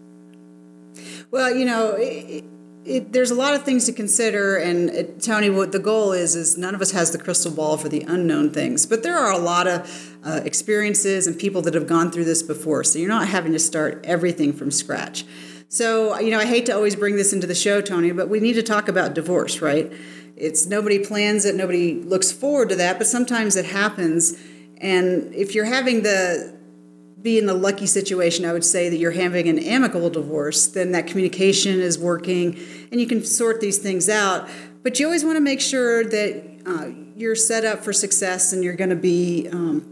Well, 1.29 1.55
you 1.55 1.65
know, 1.65 1.91
it, 1.91 2.45
it, 2.83 3.13
there's 3.13 3.29
a 3.29 3.35
lot 3.35 3.53
of 3.53 3.61
things 3.61 3.85
to 3.85 3.93
consider, 3.93 4.57
and 4.57 4.89
it, 4.89 5.21
Tony, 5.21 5.51
what 5.51 5.71
the 5.71 5.77
goal 5.77 6.13
is 6.13 6.35
is 6.35 6.57
none 6.57 6.73
of 6.73 6.81
us 6.81 6.89
has 6.93 7.11
the 7.11 7.19
crystal 7.19 7.51
ball 7.51 7.77
for 7.77 7.89
the 7.89 8.01
unknown 8.07 8.49
things, 8.49 8.87
but 8.87 9.03
there 9.03 9.19
are 9.19 9.31
a 9.31 9.37
lot 9.37 9.67
of 9.67 10.17
uh, 10.23 10.41
experiences 10.43 11.27
and 11.27 11.37
people 11.37 11.61
that 11.61 11.75
have 11.75 11.85
gone 11.85 12.09
through 12.09 12.25
this 12.25 12.41
before, 12.41 12.83
so 12.83 12.97
you're 12.97 13.07
not 13.07 13.27
having 13.27 13.51
to 13.51 13.59
start 13.59 14.03
everything 14.03 14.51
from 14.51 14.71
scratch. 14.71 15.25
So, 15.71 16.19
you 16.19 16.31
know, 16.31 16.39
I 16.39 16.45
hate 16.45 16.65
to 16.65 16.75
always 16.75 16.97
bring 16.97 17.15
this 17.15 17.31
into 17.31 17.47
the 17.47 17.55
show, 17.55 17.79
Tony, 17.79 18.11
but 18.11 18.27
we 18.27 18.41
need 18.41 18.55
to 18.55 18.61
talk 18.61 18.89
about 18.89 19.13
divorce, 19.13 19.61
right? 19.61 19.89
It's 20.35 20.65
nobody 20.65 20.99
plans 20.99 21.45
it, 21.45 21.55
nobody 21.55 21.93
looks 21.93 22.29
forward 22.29 22.67
to 22.69 22.75
that, 22.75 22.97
but 22.97 23.07
sometimes 23.07 23.55
it 23.55 23.63
happens. 23.63 24.37
And 24.79 25.33
if 25.33 25.55
you're 25.55 25.63
having 25.63 26.03
the 26.03 26.59
be 27.21 27.37
in 27.37 27.45
the 27.45 27.53
lucky 27.53 27.85
situation, 27.85 28.43
I 28.43 28.51
would 28.51 28.65
say 28.65 28.89
that 28.89 28.97
you're 28.97 29.11
having 29.11 29.47
an 29.47 29.59
amicable 29.59 30.09
divorce, 30.09 30.67
then 30.67 30.91
that 30.91 31.07
communication 31.07 31.79
is 31.79 31.97
working 31.97 32.59
and 32.91 32.99
you 32.99 33.07
can 33.07 33.23
sort 33.23 33.61
these 33.61 33.77
things 33.77 34.09
out. 34.09 34.49
But 34.83 34.99
you 34.99 35.05
always 35.05 35.23
want 35.23 35.37
to 35.37 35.41
make 35.41 35.61
sure 35.61 36.03
that 36.03 36.63
uh, 36.65 36.87
you're 37.15 37.35
set 37.35 37.63
up 37.63 37.81
for 37.81 37.93
success 37.93 38.51
and 38.51 38.61
you're 38.61 38.75
going 38.75 38.89
to 38.89 38.97
be 38.97 39.47
um, 39.53 39.85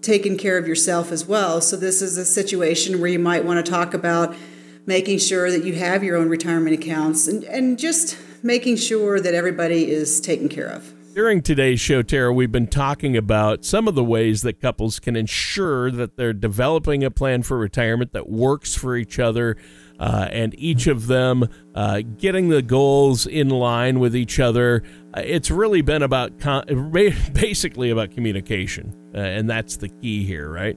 taking 0.00 0.38
care 0.38 0.56
of 0.56 0.66
yourself 0.66 1.12
as 1.12 1.26
well. 1.26 1.60
So, 1.60 1.76
this 1.76 2.00
is 2.00 2.16
a 2.16 2.24
situation 2.24 2.98
where 2.98 3.10
you 3.10 3.18
might 3.18 3.44
want 3.44 3.62
to 3.62 3.70
talk 3.70 3.92
about 3.92 4.34
making 4.86 5.18
sure 5.18 5.50
that 5.50 5.64
you 5.64 5.74
have 5.74 6.02
your 6.02 6.16
own 6.16 6.28
retirement 6.28 6.74
accounts 6.74 7.28
and, 7.28 7.44
and 7.44 7.78
just 7.78 8.18
making 8.42 8.76
sure 8.76 9.20
that 9.20 9.34
everybody 9.34 9.90
is 9.90 10.20
taken 10.20 10.48
care 10.48 10.66
of. 10.66 10.92
During 11.14 11.42
today's 11.42 11.78
show, 11.78 12.00
Tara, 12.00 12.32
we've 12.32 12.50
been 12.50 12.66
talking 12.66 13.18
about 13.18 13.66
some 13.66 13.86
of 13.86 13.94
the 13.94 14.02
ways 14.02 14.40
that 14.42 14.62
couples 14.62 14.98
can 14.98 15.14
ensure 15.14 15.90
that 15.90 16.16
they're 16.16 16.32
developing 16.32 17.04
a 17.04 17.10
plan 17.10 17.42
for 17.42 17.58
retirement 17.58 18.14
that 18.14 18.30
works 18.30 18.74
for 18.74 18.96
each 18.96 19.18
other. 19.18 19.58
Uh, 20.00 20.28
and 20.32 20.58
each 20.58 20.86
of 20.86 21.06
them 21.06 21.46
uh, 21.74 22.00
getting 22.16 22.48
the 22.48 22.62
goals 22.62 23.26
in 23.26 23.50
line 23.50 24.00
with 24.00 24.16
each 24.16 24.40
other. 24.40 24.82
Uh, 25.14 25.20
it's 25.22 25.50
really 25.50 25.82
been 25.82 26.02
about 26.02 26.40
con- 26.40 26.90
basically 27.32 27.90
about 27.90 28.10
communication, 28.10 28.96
uh, 29.14 29.18
and 29.18 29.48
that's 29.48 29.76
the 29.76 29.88
key 29.88 30.24
here, 30.24 30.50
right? 30.50 30.76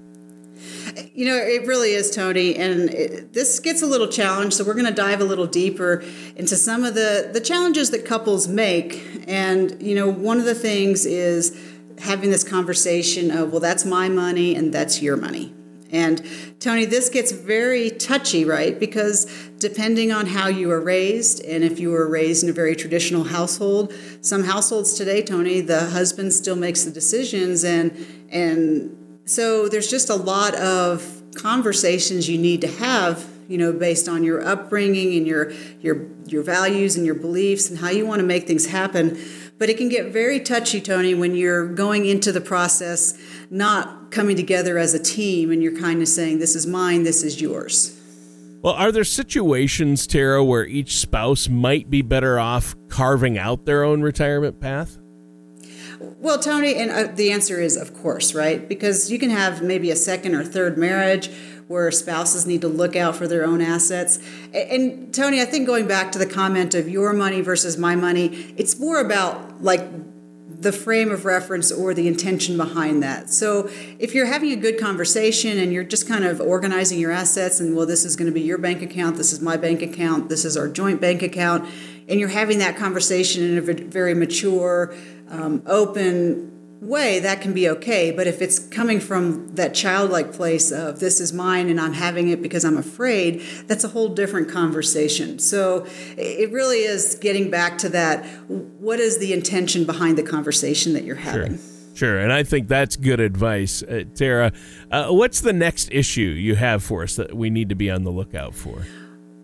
You 1.14 1.26
know, 1.26 1.36
it 1.36 1.66
really 1.66 1.92
is, 1.92 2.12
Tony, 2.12 2.56
and 2.56 2.90
it, 2.90 3.34
this 3.34 3.60
gets 3.60 3.82
a 3.82 3.86
little 3.86 4.08
challenged. 4.08 4.58
So 4.58 4.64
we're 4.64 4.74
going 4.74 4.86
to 4.86 4.94
dive 4.94 5.22
a 5.22 5.26
little 5.26 5.48
deeper 5.48 6.04
into 6.36 6.56
some 6.56 6.84
of 6.84 6.96
the 6.96 7.30
the 7.32 7.42
challenges 7.42 7.92
that 7.92 8.06
couples 8.06 8.48
make. 8.48 9.24
And 9.28 9.82
you 9.82 9.96
know, 9.96 10.10
one 10.10 10.40
of 10.40 10.46
the 10.46 10.56
things 10.56 11.06
is 11.06 11.58
having 12.00 12.30
this 12.30 12.44
conversation 12.44 13.32
of, 13.32 13.52
well, 13.52 13.62
that's 13.62 13.86
my 13.86 14.10
money 14.10 14.56
and 14.56 14.74
that's 14.74 15.02
your 15.02 15.18
money. 15.18 15.54
And 15.92 16.26
Tony, 16.60 16.86
this 16.86 17.10
gets 17.10 17.32
very 17.32 17.92
touchy, 17.92 18.44
right? 18.44 18.78
Because 18.78 19.26
depending 19.60 20.12
on 20.12 20.26
how 20.26 20.48
you 20.48 20.68
were 20.68 20.82
raised, 20.82 21.44
and 21.46 21.64
if 21.64 21.80
you 21.80 21.92
were 21.92 22.10
raised 22.10 22.44
in 22.44 22.50
a 22.50 22.54
very 22.54 22.76
traditional 22.76 23.24
household, 23.24 23.94
some 24.22 24.44
households 24.44 24.96
today, 24.96 25.22
Tony, 25.22 25.62
the 25.62 25.86
husband 25.92 26.34
still 26.34 26.56
makes 26.56 26.84
the 26.84 26.92
decisions, 26.92 27.64
and 27.64 27.96
and 28.30 28.98
so 29.26 29.68
there's 29.68 29.90
just 29.90 30.10
a 30.10 30.16
lot 30.16 30.56
of 30.56 31.24
conversations 31.36 32.30
you 32.30 32.38
need 32.38 32.62
to 32.62 32.68
have, 32.68 33.28
you 33.48 33.58
know, 33.58 33.74
based 33.74 34.08
on 34.08 34.24
your 34.24 34.46
upbringing 34.46 35.16
and 35.18 35.28
your 35.28 35.52
your 35.82 36.08
your 36.26 36.44
values 36.44 36.96
and 36.96 37.06
your 37.06 37.16
beliefs 37.16 37.70
and 37.70 37.80
how 37.80 37.90
you 37.90 38.06
want 38.06 38.20
to 38.20 38.26
make 38.26 38.48
things 38.48 38.68
happen. 38.68 39.20
But 39.58 39.70
it 39.70 39.78
can 39.78 39.90
get 39.90 40.12
very 40.12 40.40
touchy, 40.40 40.82
Tony, 40.82 41.14
when 41.14 41.36
you're 41.36 41.68
going 41.68 42.06
into 42.06 42.32
the 42.32 42.42
process 42.42 43.18
not 43.50 44.12
coming 44.12 44.36
together 44.36 44.78
as 44.78 44.94
a 44.94 45.00
team 45.00 45.52
and 45.52 45.64
you're 45.64 45.80
kind 45.80 46.02
of 46.02 46.08
saying, 46.08 46.40
This 46.40 46.56
is 46.56 46.68
mine, 46.68 47.04
this 47.04 47.24
is 47.24 47.42
yours. 47.42 48.00
Well, 48.62 48.74
are 48.74 48.92
there 48.92 49.04
situations, 49.04 50.08
Tara, 50.08 50.44
where 50.44 50.66
each 50.66 50.98
spouse 50.98 51.48
might 51.48 51.90
be 51.90 52.02
better 52.02 52.40
off 52.40 52.76
carving 52.90 53.38
out 53.38 53.66
their 53.66 53.84
own 53.84 54.02
retirement 54.02 54.60
path? 54.60 54.98
Well, 56.20 56.40
Tony, 56.40 56.76
and 56.76 56.92
uh, 56.92 57.04
the 57.14 57.32
answer 57.32 57.62
is 57.62 57.76
of 57.76 57.94
course, 58.02 58.34
right? 58.34 58.68
Because 58.68 59.12
you 59.12 59.20
can 59.20 59.30
have 59.30 59.62
maybe 59.62 59.92
a 59.92 59.96
second 59.96 60.36
or 60.36 60.44
third 60.44 60.78
marriage 60.78 61.30
where 61.68 61.90
spouses 61.92 62.46
need 62.46 62.62
to 62.62 62.68
look 62.68 62.96
out 62.96 63.16
for 63.16 63.28
their 63.28 63.44
own 63.44 63.62
assets. 63.62 64.20
And, 64.54 64.70
and 64.70 65.14
Tony, 65.14 65.42
I 65.42 65.46
think 65.46 65.66
going 65.66 65.88
back 65.88 66.12
to 66.12 66.20
the 66.20 66.26
comment 66.26 66.76
of 66.76 66.88
your 66.88 67.14
money 67.14 67.42
versus 67.42 67.78
my 67.78 67.96
money, 67.96 68.54
it's 68.58 68.80
more 68.80 69.00
about 69.00 69.64
like 69.64 69.82
the 70.62 70.72
frame 70.72 71.12
of 71.12 71.26
reference 71.26 71.72
or 71.72 71.94
the 71.94 72.08
intention 72.08 72.58
behind 72.58 73.04
that. 73.04 73.30
So 73.30 73.70
if 74.00 74.16
you're 74.16 74.26
having 74.26 74.52
a 74.52 74.56
good 74.56 74.80
conversation 74.80 75.58
and 75.58 75.74
you're 75.74 75.84
just 75.84 76.08
kind 76.08 76.24
of 76.24 76.40
organizing 76.40 77.00
your 77.00 77.12
assets 77.12 77.60
and 77.60 77.76
well 77.76 77.86
this 77.86 78.06
is 78.06 78.16
going 78.16 78.28
to 78.28 78.34
be 78.34 78.42
your 78.42 78.58
bank 78.58 78.82
account, 78.82 79.18
this 79.18 79.34
is 79.34 79.42
my 79.42 79.58
bank 79.58 79.82
account, 79.82 80.30
this 80.30 80.46
is 80.46 80.56
our 80.56 80.68
joint 80.68 81.02
bank 81.02 81.22
account 81.22 81.70
and 82.08 82.20
you're 82.20 82.30
having 82.30 82.60
that 82.60 82.78
conversation 82.78 83.44
in 83.44 83.58
a 83.58 83.62
very 83.62 84.14
mature 84.14 84.94
um, 85.30 85.64
open 85.66 86.52
way, 86.82 87.20
that 87.20 87.42
can 87.42 87.54
be 87.54 87.70
okay. 87.70 88.12
But 88.12 88.28
if 88.28 88.42
it's 88.42 88.60
coming 88.60 89.00
from 89.00 89.56
that 89.56 89.74
childlike 89.74 90.34
place 90.34 90.72
of 90.72 91.00
this 91.00 91.20
is 91.20 91.34
mine 91.34 91.70
and 91.70 91.80
I'm 91.80 91.94
having 91.94 92.30
it 92.30 92.42
because 92.42 92.64
I'm 92.64 92.78
afraid, 92.78 93.42
that's 93.68 93.84
a 93.84 93.88
whole 93.88 94.10
different 94.10 94.50
conversation. 94.50 95.40
So 95.40 95.86
it 96.18 96.52
really 96.52 96.80
is 96.80 97.16
getting 97.16 97.50
back 97.50 97.78
to 97.80 97.90
that 97.90 98.26
what 98.48 99.00
is 99.00 99.18
the 99.18 99.34
intention 99.34 99.86
behind 99.86 100.18
the 100.18 100.24
conversation 100.24 100.94
that 100.94 101.04
you're 101.04 101.16
having? 101.16 101.58
Sure. 101.58 101.72
Sure, 101.96 102.20
and 102.20 102.34
I 102.34 102.44
think 102.44 102.68
that's 102.68 102.98
good 102.98 103.22
advice, 103.22 103.82
uh, 103.82 104.04
Tara. 104.16 104.52
Uh, 104.92 105.12
what's 105.12 105.40
the 105.40 105.54
next 105.54 105.88
issue 105.94 106.24
you 106.24 106.56
have 106.56 106.84
for 106.84 107.04
us 107.04 107.16
that 107.16 107.34
we 107.34 107.50
need 107.50 107.70
to 107.70 107.76
be 107.76 107.90
on 107.90 108.04
the 108.04 108.12
lookout 108.12 108.54
for? 108.54 108.86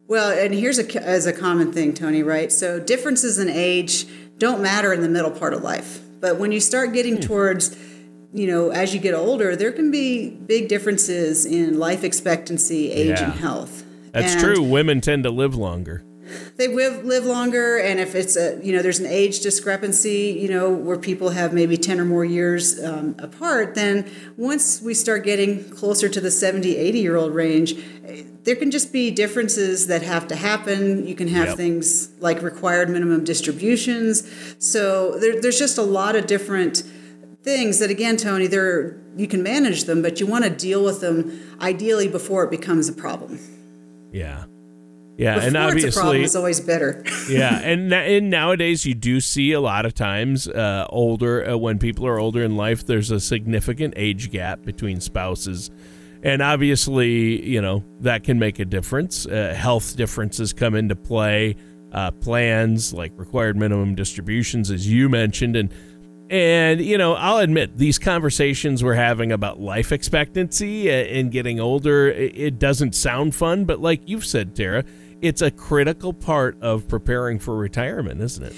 Well, 0.10 0.38
and 0.38 0.54
here's 0.54 0.78
a 0.78 1.02
as 1.02 1.26
a 1.26 1.32
common 1.32 1.72
thing, 1.72 1.94
Tony. 1.94 2.24
Right? 2.24 2.52
So 2.52 2.78
differences 2.78 3.40
in 3.40 3.48
age 3.48 4.06
don't 4.42 4.62
matter 4.62 4.92
in 4.92 5.02
the 5.02 5.08
middle 5.08 5.30
part 5.30 5.54
of 5.54 5.62
life. 5.62 6.02
But 6.20 6.40
when 6.40 6.52
you 6.52 6.60
start 6.60 6.94
getting 6.94 7.18
hmm. 7.18 7.22
towards, 7.22 7.78
you 8.34 8.48
know, 8.48 8.72
as 8.72 8.92
you 8.94 9.00
get 9.00 9.14
older, 9.14 9.56
there 9.56 9.72
can 9.72 9.92
be 9.92 10.32
big 10.32 10.68
differences 10.68 11.46
in 11.46 11.78
life 11.78 12.04
expectancy, 12.04 12.92
age, 12.92 13.20
yeah. 13.20 13.26
and 13.26 13.34
health. 13.34 13.86
That's 14.12 14.34
and 14.34 14.42
true. 14.42 14.64
Women 14.64 15.00
tend 15.00 15.24
to 15.24 15.30
live 15.30 15.56
longer 15.56 16.04
they 16.58 16.68
live 16.68 17.04
live 17.04 17.26
longer 17.26 17.78
and 17.78 18.00
if 18.00 18.16
it's 18.16 18.36
a 18.36 18.60
you 18.64 18.74
know 18.74 18.82
there's 18.82 19.00
an 19.00 19.06
age 19.06 19.40
discrepancy 19.40 20.38
you 20.40 20.50
know 20.50 20.70
where 20.70 20.98
people 20.98 21.30
have 21.30 21.54
maybe 21.54 21.78
10 21.78 22.00
or 22.00 22.06
more 22.06 22.26
years 22.26 22.84
um, 22.84 23.16
apart 23.20 23.76
then 23.76 24.10
once 24.38 24.82
we 24.82 24.94
start 24.94 25.24
getting 25.24 25.70
closer 25.70 26.10
to 26.10 26.22
the 26.22 26.32
70 26.32 26.78
80 26.78 27.00
year 27.00 27.16
old 27.16 27.34
range 27.34 27.76
there 28.44 28.56
can 28.56 28.72
just 28.72 28.92
be 28.92 29.12
differences 29.12 29.88
that 29.88 30.02
have 30.02 30.28
to 30.30 30.36
happen. 30.36 31.06
You 31.08 31.16
can 31.16 31.28
have 31.28 31.50
yep. 31.50 31.58
things 31.58 32.10
like 32.20 32.42
required 32.42 32.90
minimum 32.90 33.24
distributions. 33.24 34.28
So 34.58 35.18
there, 35.20 35.40
there's 35.40 35.60
just 35.60 35.78
a 35.78 35.84
lot 35.84 36.16
of 36.16 36.28
different 36.28 36.84
things 37.44 37.80
that 37.80 37.90
again 37.90 38.18
tony 38.18 38.46
there 38.46 39.02
you 39.18 39.28
can 39.28 39.42
manage 39.42 39.86
them 39.86 40.04
but 40.04 40.20
you 40.20 40.28
want 40.28 40.44
to 40.44 40.50
deal 40.52 40.84
with 40.84 41.02
them 41.02 41.42
ideally 41.60 42.08
before 42.08 42.44
it 42.44 42.52
becomes 42.52 42.88
a 42.88 42.94
problem. 42.94 43.40
Yeah 44.12 44.46
yeah, 45.18 45.36
Before 45.36 45.48
and 45.48 45.58
obviously, 45.58 45.92
problem, 45.92 46.24
it's 46.24 46.36
always 46.36 46.60
better. 46.60 47.04
yeah, 47.30 47.60
and 47.60 47.94
and 47.94 48.30
nowadays 48.30 48.86
you 48.86 48.94
do 48.94 49.20
see 49.20 49.52
a 49.52 49.60
lot 49.60 49.86
of 49.86 49.94
times 49.94 50.48
uh, 50.48 50.88
older 50.90 51.48
uh, 51.48 51.58
when 51.58 51.80
people 51.80 52.08
are 52.08 52.18
older 52.18 52.44
in 52.44 52.56
life, 52.56 52.86
there's 52.86 53.12
a 53.12 53.20
significant 53.20 53.94
age 53.98 54.32
gap 54.32 54.64
between 54.64 55.00
spouses, 55.00 55.70
and 56.24 56.42
obviously, 56.42 57.44
you 57.48 57.62
know 57.62 57.84
that 58.00 58.24
can 58.24 58.40
make 58.40 58.60
a 58.60 58.66
difference. 58.66 59.26
Uh, 59.26 59.54
health 59.56 59.96
differences 59.96 60.54
come 60.54 60.76
into 60.76 60.96
play. 60.96 61.56
Uh, 61.92 62.10
plans 62.10 62.94
like 62.94 63.12
required 63.18 63.58
minimum 63.58 63.96
distributions, 63.96 64.72
as 64.72 64.88
you 64.88 65.10
mentioned, 65.10 65.58
and 65.58 65.74
and 66.32 66.80
you 66.82 66.98
know, 66.98 67.14
I'll 67.14 67.40
admit 67.40 67.78
these 67.78 68.00
conversations 68.00 68.84
we're 68.84 68.94
having 68.94 69.32
about 69.34 69.60
life 69.60 69.92
expectancy 69.92 70.90
uh, 70.90 70.94
and 70.94 71.30
getting 71.30 71.60
older, 71.60 72.08
it 72.08 72.58
doesn't 72.58 72.96
sound 72.96 73.36
fun, 73.36 73.66
but 73.66 73.82
like 73.82 74.02
you've 74.08 74.26
said, 74.26 74.56
Tara 74.56 74.86
it's 75.22 75.42
a 75.42 75.52
critical 75.52 76.14
part 76.14 76.58
of 76.62 76.88
preparing 76.88 77.40
for 77.40 77.56
retirement, 77.56 78.20
isn't 78.22 78.44
it? 78.44 78.56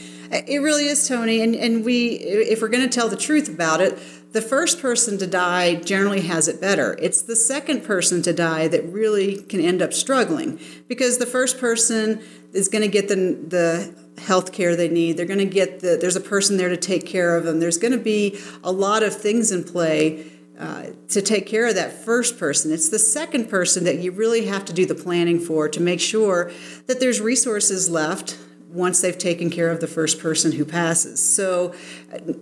It 0.48 0.60
really 0.60 0.86
is, 0.86 1.08
Tony. 1.08 1.42
And 1.42 1.56
and 1.56 1.86
we, 1.86 2.16
if 2.16 2.62
we're 2.62 2.70
going 2.70 2.88
to 2.88 2.94
tell 2.94 3.10
the 3.10 3.18
truth 3.18 3.50
about 3.50 3.82
it, 3.82 4.00
the 4.32 4.42
first 4.42 4.82
person 4.82 5.18
to 5.20 5.28
die 5.28 5.76
generally 5.76 6.22
has 6.22 6.48
it 6.48 6.60
better. 6.60 6.98
It's 7.00 7.22
the 7.22 7.36
second 7.36 7.84
person 7.84 8.22
to 8.24 8.34
die 8.34 8.68
that 8.70 8.84
really 8.86 9.42
can 9.44 9.60
end 9.60 9.82
up 9.82 9.94
struggling 9.94 10.60
because 10.88 11.20
the 11.20 11.26
first 11.26 11.60
person 11.60 12.24
is 12.54 12.68
going 12.70 12.82
to 12.82 12.88
get 12.88 13.10
the 13.10 13.16
the 13.16 14.22
health 14.22 14.52
care 14.52 14.76
they 14.76 14.90
need. 14.90 15.18
They're 15.18 15.26
going 15.26 15.40
to 15.40 15.46
get 15.46 15.82
the 15.82 15.98
there's 16.00 16.16
a 16.16 16.22
person 16.22 16.58
there 16.58 16.70
to 16.70 16.78
take 16.78 17.06
care 17.06 17.36
of 17.38 17.44
them. 17.44 17.60
There's 17.60 17.78
going 17.78 17.94
to 17.94 18.04
be 18.04 18.40
a 18.64 18.72
lot 18.72 19.04
of 19.04 19.16
things 19.16 19.52
in 19.52 19.64
play 19.64 20.26
uh, 20.60 20.88
to 21.10 21.22
take 21.22 21.48
care 21.48 21.68
of 21.68 21.76
that 21.76 21.92
first 21.92 22.38
person. 22.38 22.72
It's 22.72 22.90
the 22.90 23.00
second 23.00 23.50
person 23.50 23.84
that 23.86 24.00
you 24.00 24.12
really 24.12 24.46
have 24.46 24.66
to 24.66 24.74
do 24.74 24.86
the 24.86 24.96
planning 24.96 25.40
for 25.40 25.68
to 25.68 25.82
make 25.82 26.00
sure 26.00 26.52
that 26.88 27.00
there's 27.00 27.20
resources 27.20 27.90
left 27.90 28.38
once 28.70 29.02
they've 29.02 29.18
taken 29.18 29.50
care 29.50 29.70
of 29.70 29.80
the 29.80 29.88
first 29.88 30.20
person 30.20 30.52
who 30.52 30.66
passes. 30.66 31.24
So 31.24 31.74
uh, 32.14 32.34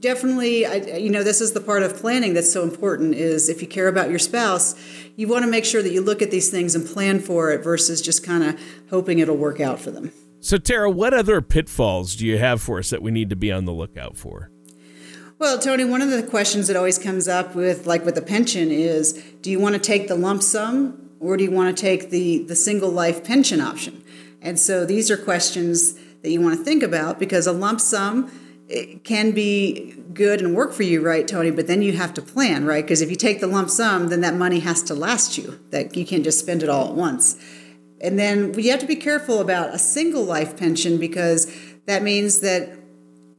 definitely 0.00 0.66
I, 0.66 0.74
you 0.96 1.10
know 1.10 1.22
this 1.22 1.40
is 1.40 1.52
the 1.52 1.60
part 1.60 1.82
of 1.82 1.96
planning 1.96 2.34
that's 2.34 2.52
so 2.52 2.62
important 2.62 3.14
is 3.14 3.48
if 3.48 3.60
you 3.62 3.68
care 3.68 3.88
about 3.88 4.10
your 4.10 4.18
spouse 4.18 4.74
you 5.16 5.28
want 5.28 5.44
to 5.44 5.50
make 5.50 5.64
sure 5.64 5.82
that 5.82 5.92
you 5.92 6.00
look 6.00 6.22
at 6.22 6.30
these 6.30 6.50
things 6.50 6.74
and 6.74 6.86
plan 6.86 7.20
for 7.20 7.50
it 7.52 7.62
versus 7.62 8.00
just 8.00 8.24
kind 8.24 8.42
of 8.42 8.60
hoping 8.90 9.18
it'll 9.18 9.36
work 9.36 9.60
out 9.60 9.78
for 9.78 9.90
them 9.90 10.10
so 10.40 10.56
tara 10.56 10.90
what 10.90 11.14
other 11.14 11.40
pitfalls 11.40 12.16
do 12.16 12.26
you 12.26 12.38
have 12.38 12.60
for 12.60 12.78
us 12.78 12.90
that 12.90 13.02
we 13.02 13.10
need 13.10 13.30
to 13.30 13.36
be 13.36 13.52
on 13.52 13.64
the 13.64 13.72
lookout 13.72 14.16
for 14.16 14.50
well 15.40 15.58
tony 15.58 15.84
one 15.84 16.02
of 16.02 16.10
the 16.10 16.22
questions 16.22 16.68
that 16.68 16.76
always 16.76 16.98
comes 16.98 17.26
up 17.26 17.56
with 17.56 17.86
like 17.86 18.04
with 18.04 18.14
the 18.14 18.22
pension 18.22 18.70
is 18.70 19.14
do 19.40 19.50
you 19.50 19.58
want 19.58 19.74
to 19.74 19.80
take 19.80 20.06
the 20.06 20.14
lump 20.14 20.42
sum 20.42 21.10
or 21.18 21.36
do 21.36 21.42
you 21.42 21.50
want 21.50 21.74
to 21.74 21.80
take 21.80 22.10
the 22.10 22.44
the 22.44 22.54
single 22.54 22.90
life 22.90 23.24
pension 23.24 23.60
option 23.60 24.04
and 24.42 24.58
so 24.58 24.84
these 24.84 25.10
are 25.10 25.16
questions 25.16 25.94
that 26.22 26.30
you 26.30 26.40
want 26.40 26.56
to 26.56 26.62
think 26.62 26.82
about 26.82 27.18
because 27.18 27.46
a 27.46 27.52
lump 27.52 27.80
sum 27.80 28.30
can 29.02 29.32
be 29.32 29.94
good 30.14 30.40
and 30.40 30.54
work 30.54 30.72
for 30.72 30.84
you, 30.84 31.04
right, 31.04 31.26
Tony? 31.26 31.50
But 31.50 31.66
then 31.66 31.82
you 31.82 31.92
have 31.94 32.14
to 32.14 32.22
plan, 32.22 32.64
right? 32.64 32.84
Because 32.84 33.00
if 33.00 33.10
you 33.10 33.16
take 33.16 33.40
the 33.40 33.46
lump 33.46 33.68
sum, 33.68 34.08
then 34.08 34.20
that 34.20 34.34
money 34.34 34.60
has 34.60 34.82
to 34.84 34.94
last 34.94 35.36
you. 35.36 35.58
That 35.70 35.96
you 35.96 36.06
can't 36.06 36.22
just 36.22 36.38
spend 36.38 36.62
it 36.62 36.68
all 36.68 36.88
at 36.88 36.94
once. 36.94 37.36
And 38.00 38.18
then 38.18 38.54
you 38.58 38.70
have 38.70 38.80
to 38.80 38.86
be 38.86 38.96
careful 38.96 39.40
about 39.40 39.74
a 39.74 39.78
single 39.78 40.22
life 40.22 40.56
pension 40.56 40.98
because 40.98 41.52
that 41.86 42.02
means 42.02 42.40
that 42.40 42.79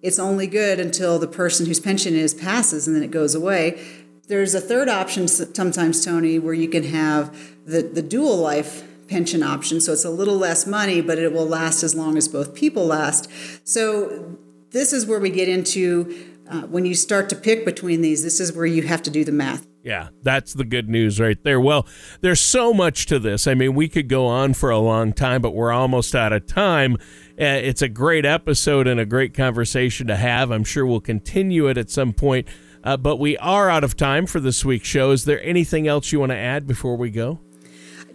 it's 0.02 0.20
only 0.20 0.48
good 0.48 0.80
until 0.80 1.20
the 1.20 1.28
person 1.28 1.66
whose 1.66 1.80
pension 1.80 2.16
is 2.16 2.34
passes 2.34 2.88
and 2.88 2.96
then 2.96 3.04
it 3.04 3.12
goes 3.12 3.36
away. 3.36 3.82
There's 4.28 4.56
a 4.56 4.62
third 4.62 4.88
option 4.88 5.28
sometimes, 5.28 6.04
Tony, 6.06 6.40
where 6.40 6.54
you 6.54 6.70
can 6.70 6.84
have 6.84 7.36
the, 7.66 7.82
the 7.82 8.02
dual 8.02 8.38
life 8.38 8.84
pension 9.08 9.44
option. 9.44 9.82
So 9.82 9.92
it's 9.92 10.06
a 10.06 10.10
little 10.10 10.38
less 10.38 10.66
money, 10.66 11.02
but 11.02 11.20
it 11.20 11.34
will 11.34 11.46
last 11.46 11.84
as 11.84 11.94
long 11.94 12.18
as 12.18 12.28
both 12.28 12.56
people 12.56 12.86
last. 12.86 13.30
So 13.68 14.38
this 14.72 14.94
is 14.94 15.06
where 15.06 15.20
we 15.20 15.30
get 15.30 15.50
into 15.50 16.28
uh, 16.50 16.62
when 16.62 16.86
you 16.86 16.96
start 16.96 17.30
to 17.30 17.36
pick 17.36 17.66
between 17.66 18.02
these, 18.02 18.24
this 18.24 18.40
is 18.40 18.54
where 18.54 18.66
you 18.66 18.84
have 18.84 19.02
to 19.04 19.10
do 19.10 19.24
the 19.24 19.32
math. 19.32 19.66
Yeah, 19.84 20.10
that's 20.22 20.54
the 20.54 20.63
good 20.63 20.89
news 20.89 21.20
right 21.20 21.41
there. 21.44 21.60
Well, 21.60 21.88
there's 22.22 22.39
so 22.39 22.72
much 22.72 23.08
to 23.08 23.17
this. 23.17 23.48
I 23.48 23.56
mean, 23.56 23.74
we 23.74 23.88
could 23.88 24.08
go 24.08 24.28
on 24.28 24.54
for 24.54 24.70
a 24.70 24.78
long 24.78 25.12
time, 25.12 25.41
but 25.41 25.56
we're 25.56 25.72
almost 25.72 26.13
out 26.13 26.34
of 26.34 26.46
time. 26.46 26.98
Uh, 27.39 27.46
it's 27.46 27.82
a 27.82 27.89
great 27.89 28.24
episode 28.24 28.86
and 28.86 29.00
a 29.00 29.06
great 29.06 29.34
conversation 29.34 30.06
to 30.08 30.15
have. 30.15 30.52
I'm 30.52 30.63
sure 30.63 30.86
we'll 30.86 31.02
continue 31.02 31.67
it 31.67 31.80
at 31.80 31.89
some 31.89 32.13
point, 32.13 32.48
uh, 32.84 32.98
but 32.98 33.17
we 33.17 33.38
are 33.38 33.72
out 33.72 33.84
of 33.84 33.98
time 33.98 34.28
for 34.28 34.39
this 34.39 34.63
week's 34.63 34.88
show. 34.88 35.12
Is 35.12 35.26
there 35.26 35.41
anything 35.44 35.88
else 35.88 36.12
you 36.12 36.20
want 36.20 36.32
to 36.32 36.38
add 36.38 36.67
before 36.67 36.96
we 36.96 37.10
go? 37.10 37.39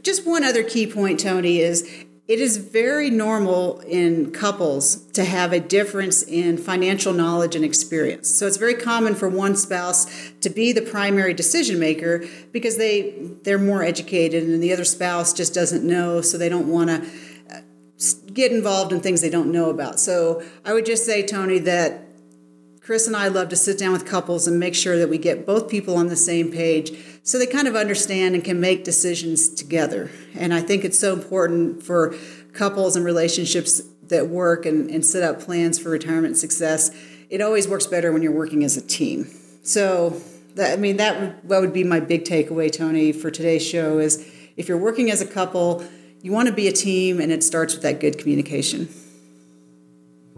Just 0.02 0.24
one 0.24 0.44
other 0.44 0.62
key 0.62 0.86
point, 0.86 1.18
Tony, 1.18 1.58
is 1.58 2.05
it 2.28 2.40
is 2.40 2.56
very 2.56 3.08
normal 3.08 3.78
in 3.80 4.32
couples 4.32 4.96
to 5.12 5.24
have 5.24 5.52
a 5.52 5.60
difference 5.60 6.24
in 6.24 6.58
financial 6.58 7.12
knowledge 7.12 7.54
and 7.54 7.64
experience. 7.64 8.28
So 8.28 8.48
it's 8.48 8.56
very 8.56 8.74
common 8.74 9.14
for 9.14 9.28
one 9.28 9.54
spouse 9.54 10.32
to 10.40 10.50
be 10.50 10.72
the 10.72 10.82
primary 10.82 11.34
decision 11.34 11.78
maker 11.78 12.24
because 12.50 12.78
they 12.78 13.14
they're 13.44 13.58
more 13.58 13.84
educated 13.84 14.42
and 14.42 14.60
the 14.60 14.72
other 14.72 14.84
spouse 14.84 15.32
just 15.32 15.54
doesn't 15.54 15.84
know 15.84 16.20
so 16.20 16.36
they 16.36 16.48
don't 16.48 16.68
want 16.68 16.90
to 16.90 17.08
uh, 17.54 17.60
get 18.32 18.50
involved 18.50 18.92
in 18.92 19.00
things 19.00 19.20
they 19.20 19.30
don't 19.30 19.52
know 19.52 19.70
about. 19.70 20.00
So 20.00 20.42
I 20.64 20.72
would 20.72 20.84
just 20.84 21.06
say 21.06 21.24
Tony 21.24 21.60
that 21.60 22.05
Chris 22.86 23.08
and 23.08 23.16
I 23.16 23.26
love 23.26 23.48
to 23.48 23.56
sit 23.56 23.80
down 23.80 23.90
with 23.90 24.06
couples 24.06 24.46
and 24.46 24.60
make 24.60 24.72
sure 24.72 24.96
that 24.96 25.08
we 25.08 25.18
get 25.18 25.44
both 25.44 25.68
people 25.68 25.96
on 25.96 26.06
the 26.06 26.14
same 26.14 26.52
page 26.52 26.96
so 27.24 27.36
they 27.36 27.44
kind 27.44 27.66
of 27.66 27.74
understand 27.74 28.36
and 28.36 28.44
can 28.44 28.60
make 28.60 28.84
decisions 28.84 29.48
together. 29.48 30.08
And 30.36 30.54
I 30.54 30.60
think 30.60 30.84
it's 30.84 30.96
so 30.96 31.12
important 31.12 31.82
for 31.82 32.14
couples 32.52 32.94
and 32.94 33.04
relationships 33.04 33.82
that 34.04 34.28
work 34.28 34.66
and, 34.66 34.88
and 34.88 35.04
set 35.04 35.24
up 35.24 35.40
plans 35.40 35.80
for 35.80 35.90
retirement 35.90 36.36
success. 36.36 36.92
It 37.28 37.40
always 37.40 37.66
works 37.66 37.88
better 37.88 38.12
when 38.12 38.22
you're 38.22 38.30
working 38.30 38.62
as 38.62 38.76
a 38.76 38.82
team. 38.82 39.28
So, 39.64 40.22
that, 40.54 40.74
I 40.74 40.76
mean, 40.76 40.98
that, 40.98 41.20
would, 41.20 41.48
that 41.48 41.60
would 41.60 41.72
be 41.72 41.82
my 41.82 41.98
big 41.98 42.22
takeaway, 42.22 42.70
Tony, 42.70 43.10
for 43.10 43.32
today's 43.32 43.66
show 43.66 43.98
is 43.98 44.24
if 44.56 44.68
you're 44.68 44.78
working 44.78 45.10
as 45.10 45.20
a 45.20 45.26
couple, 45.26 45.84
you 46.22 46.30
want 46.30 46.46
to 46.46 46.54
be 46.54 46.68
a 46.68 46.72
team, 46.72 47.20
and 47.20 47.32
it 47.32 47.42
starts 47.42 47.74
with 47.74 47.82
that 47.82 47.98
good 47.98 48.16
communication. 48.16 48.88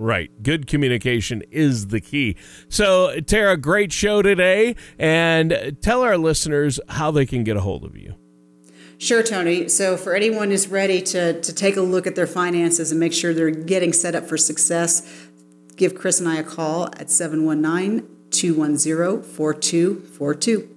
Right. 0.01 0.31
Good 0.45 0.69
communication 0.69 1.43
is 1.51 1.89
the 1.89 2.01
key. 2.01 2.37
So, 2.69 3.19
Tara, 3.21 3.57
great 3.57 3.93
show 3.93 4.23
today. 4.23 4.77
And 4.97 5.77
tell 5.83 6.03
our 6.03 6.17
listeners 6.17 6.79
how 6.89 7.11
they 7.11 7.27
can 7.27 7.43
get 7.43 7.57
a 7.57 7.61
hold 7.61 7.85
of 7.85 7.97
you. 7.97 8.15
Sure, 8.99 9.25
Tony. 9.25 9.69
So, 9.69 9.97
for 9.97 10.15
anyone 10.15 10.51
who's 10.51 10.69
ready 10.69 11.03
to, 11.03 11.41
to 11.41 11.53
take 11.53 11.77
a 11.77 11.81
look 11.81 12.07
at 12.07 12.15
their 12.15 12.29
finances 12.29 12.93
and 12.93 13.01
make 13.01 13.13
sure 13.13 13.35
they're 13.35 13.51
getting 13.51 13.93
set 13.93 14.15
up 14.15 14.25
for 14.27 14.37
success, 14.37 15.03
give 15.75 15.97
Chris 15.97 16.21
and 16.21 16.29
I 16.29 16.37
a 16.37 16.45
call 16.45 16.87
at 16.97 17.11
719 17.11 18.09
210 18.31 19.23
4242. 19.23 20.77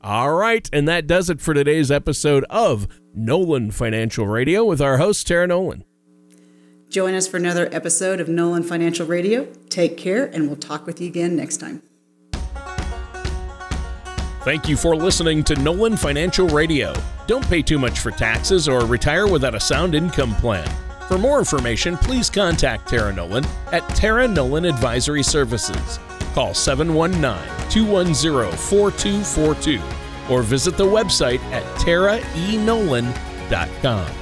All 0.00 0.32
right. 0.32 0.70
And 0.72 0.88
that 0.88 1.06
does 1.06 1.28
it 1.28 1.42
for 1.42 1.52
today's 1.52 1.90
episode 1.90 2.44
of 2.48 2.88
Nolan 3.14 3.72
Financial 3.72 4.26
Radio 4.26 4.64
with 4.64 4.80
our 4.80 4.96
host, 4.96 5.26
Tara 5.26 5.46
Nolan. 5.46 5.84
Join 6.92 7.14
us 7.14 7.26
for 7.26 7.38
another 7.38 7.70
episode 7.72 8.20
of 8.20 8.28
Nolan 8.28 8.62
Financial 8.62 9.06
Radio. 9.06 9.46
Take 9.70 9.96
care, 9.96 10.26
and 10.26 10.46
we'll 10.46 10.56
talk 10.56 10.84
with 10.84 11.00
you 11.00 11.06
again 11.06 11.34
next 11.34 11.56
time. 11.56 11.82
Thank 14.44 14.68
you 14.68 14.76
for 14.76 14.94
listening 14.94 15.42
to 15.44 15.54
Nolan 15.54 15.96
Financial 15.96 16.46
Radio. 16.48 16.92
Don't 17.26 17.48
pay 17.48 17.62
too 17.62 17.78
much 17.78 18.00
for 18.00 18.10
taxes 18.10 18.68
or 18.68 18.84
retire 18.84 19.26
without 19.26 19.54
a 19.54 19.60
sound 19.60 19.94
income 19.94 20.34
plan. 20.34 20.68
For 21.08 21.16
more 21.16 21.38
information, 21.38 21.96
please 21.96 22.28
contact 22.28 22.90
Tara 22.90 23.10
Nolan 23.10 23.46
at 23.72 23.88
Tara 23.96 24.28
Nolan 24.28 24.66
Advisory 24.66 25.22
Services. 25.22 25.98
Call 26.34 26.52
719 26.52 27.70
210 27.70 28.58
4242 28.58 29.80
or 30.30 30.42
visit 30.42 30.76
the 30.76 30.84
website 30.84 31.40
at 31.52 31.62
taraenolan.com. 31.78 34.21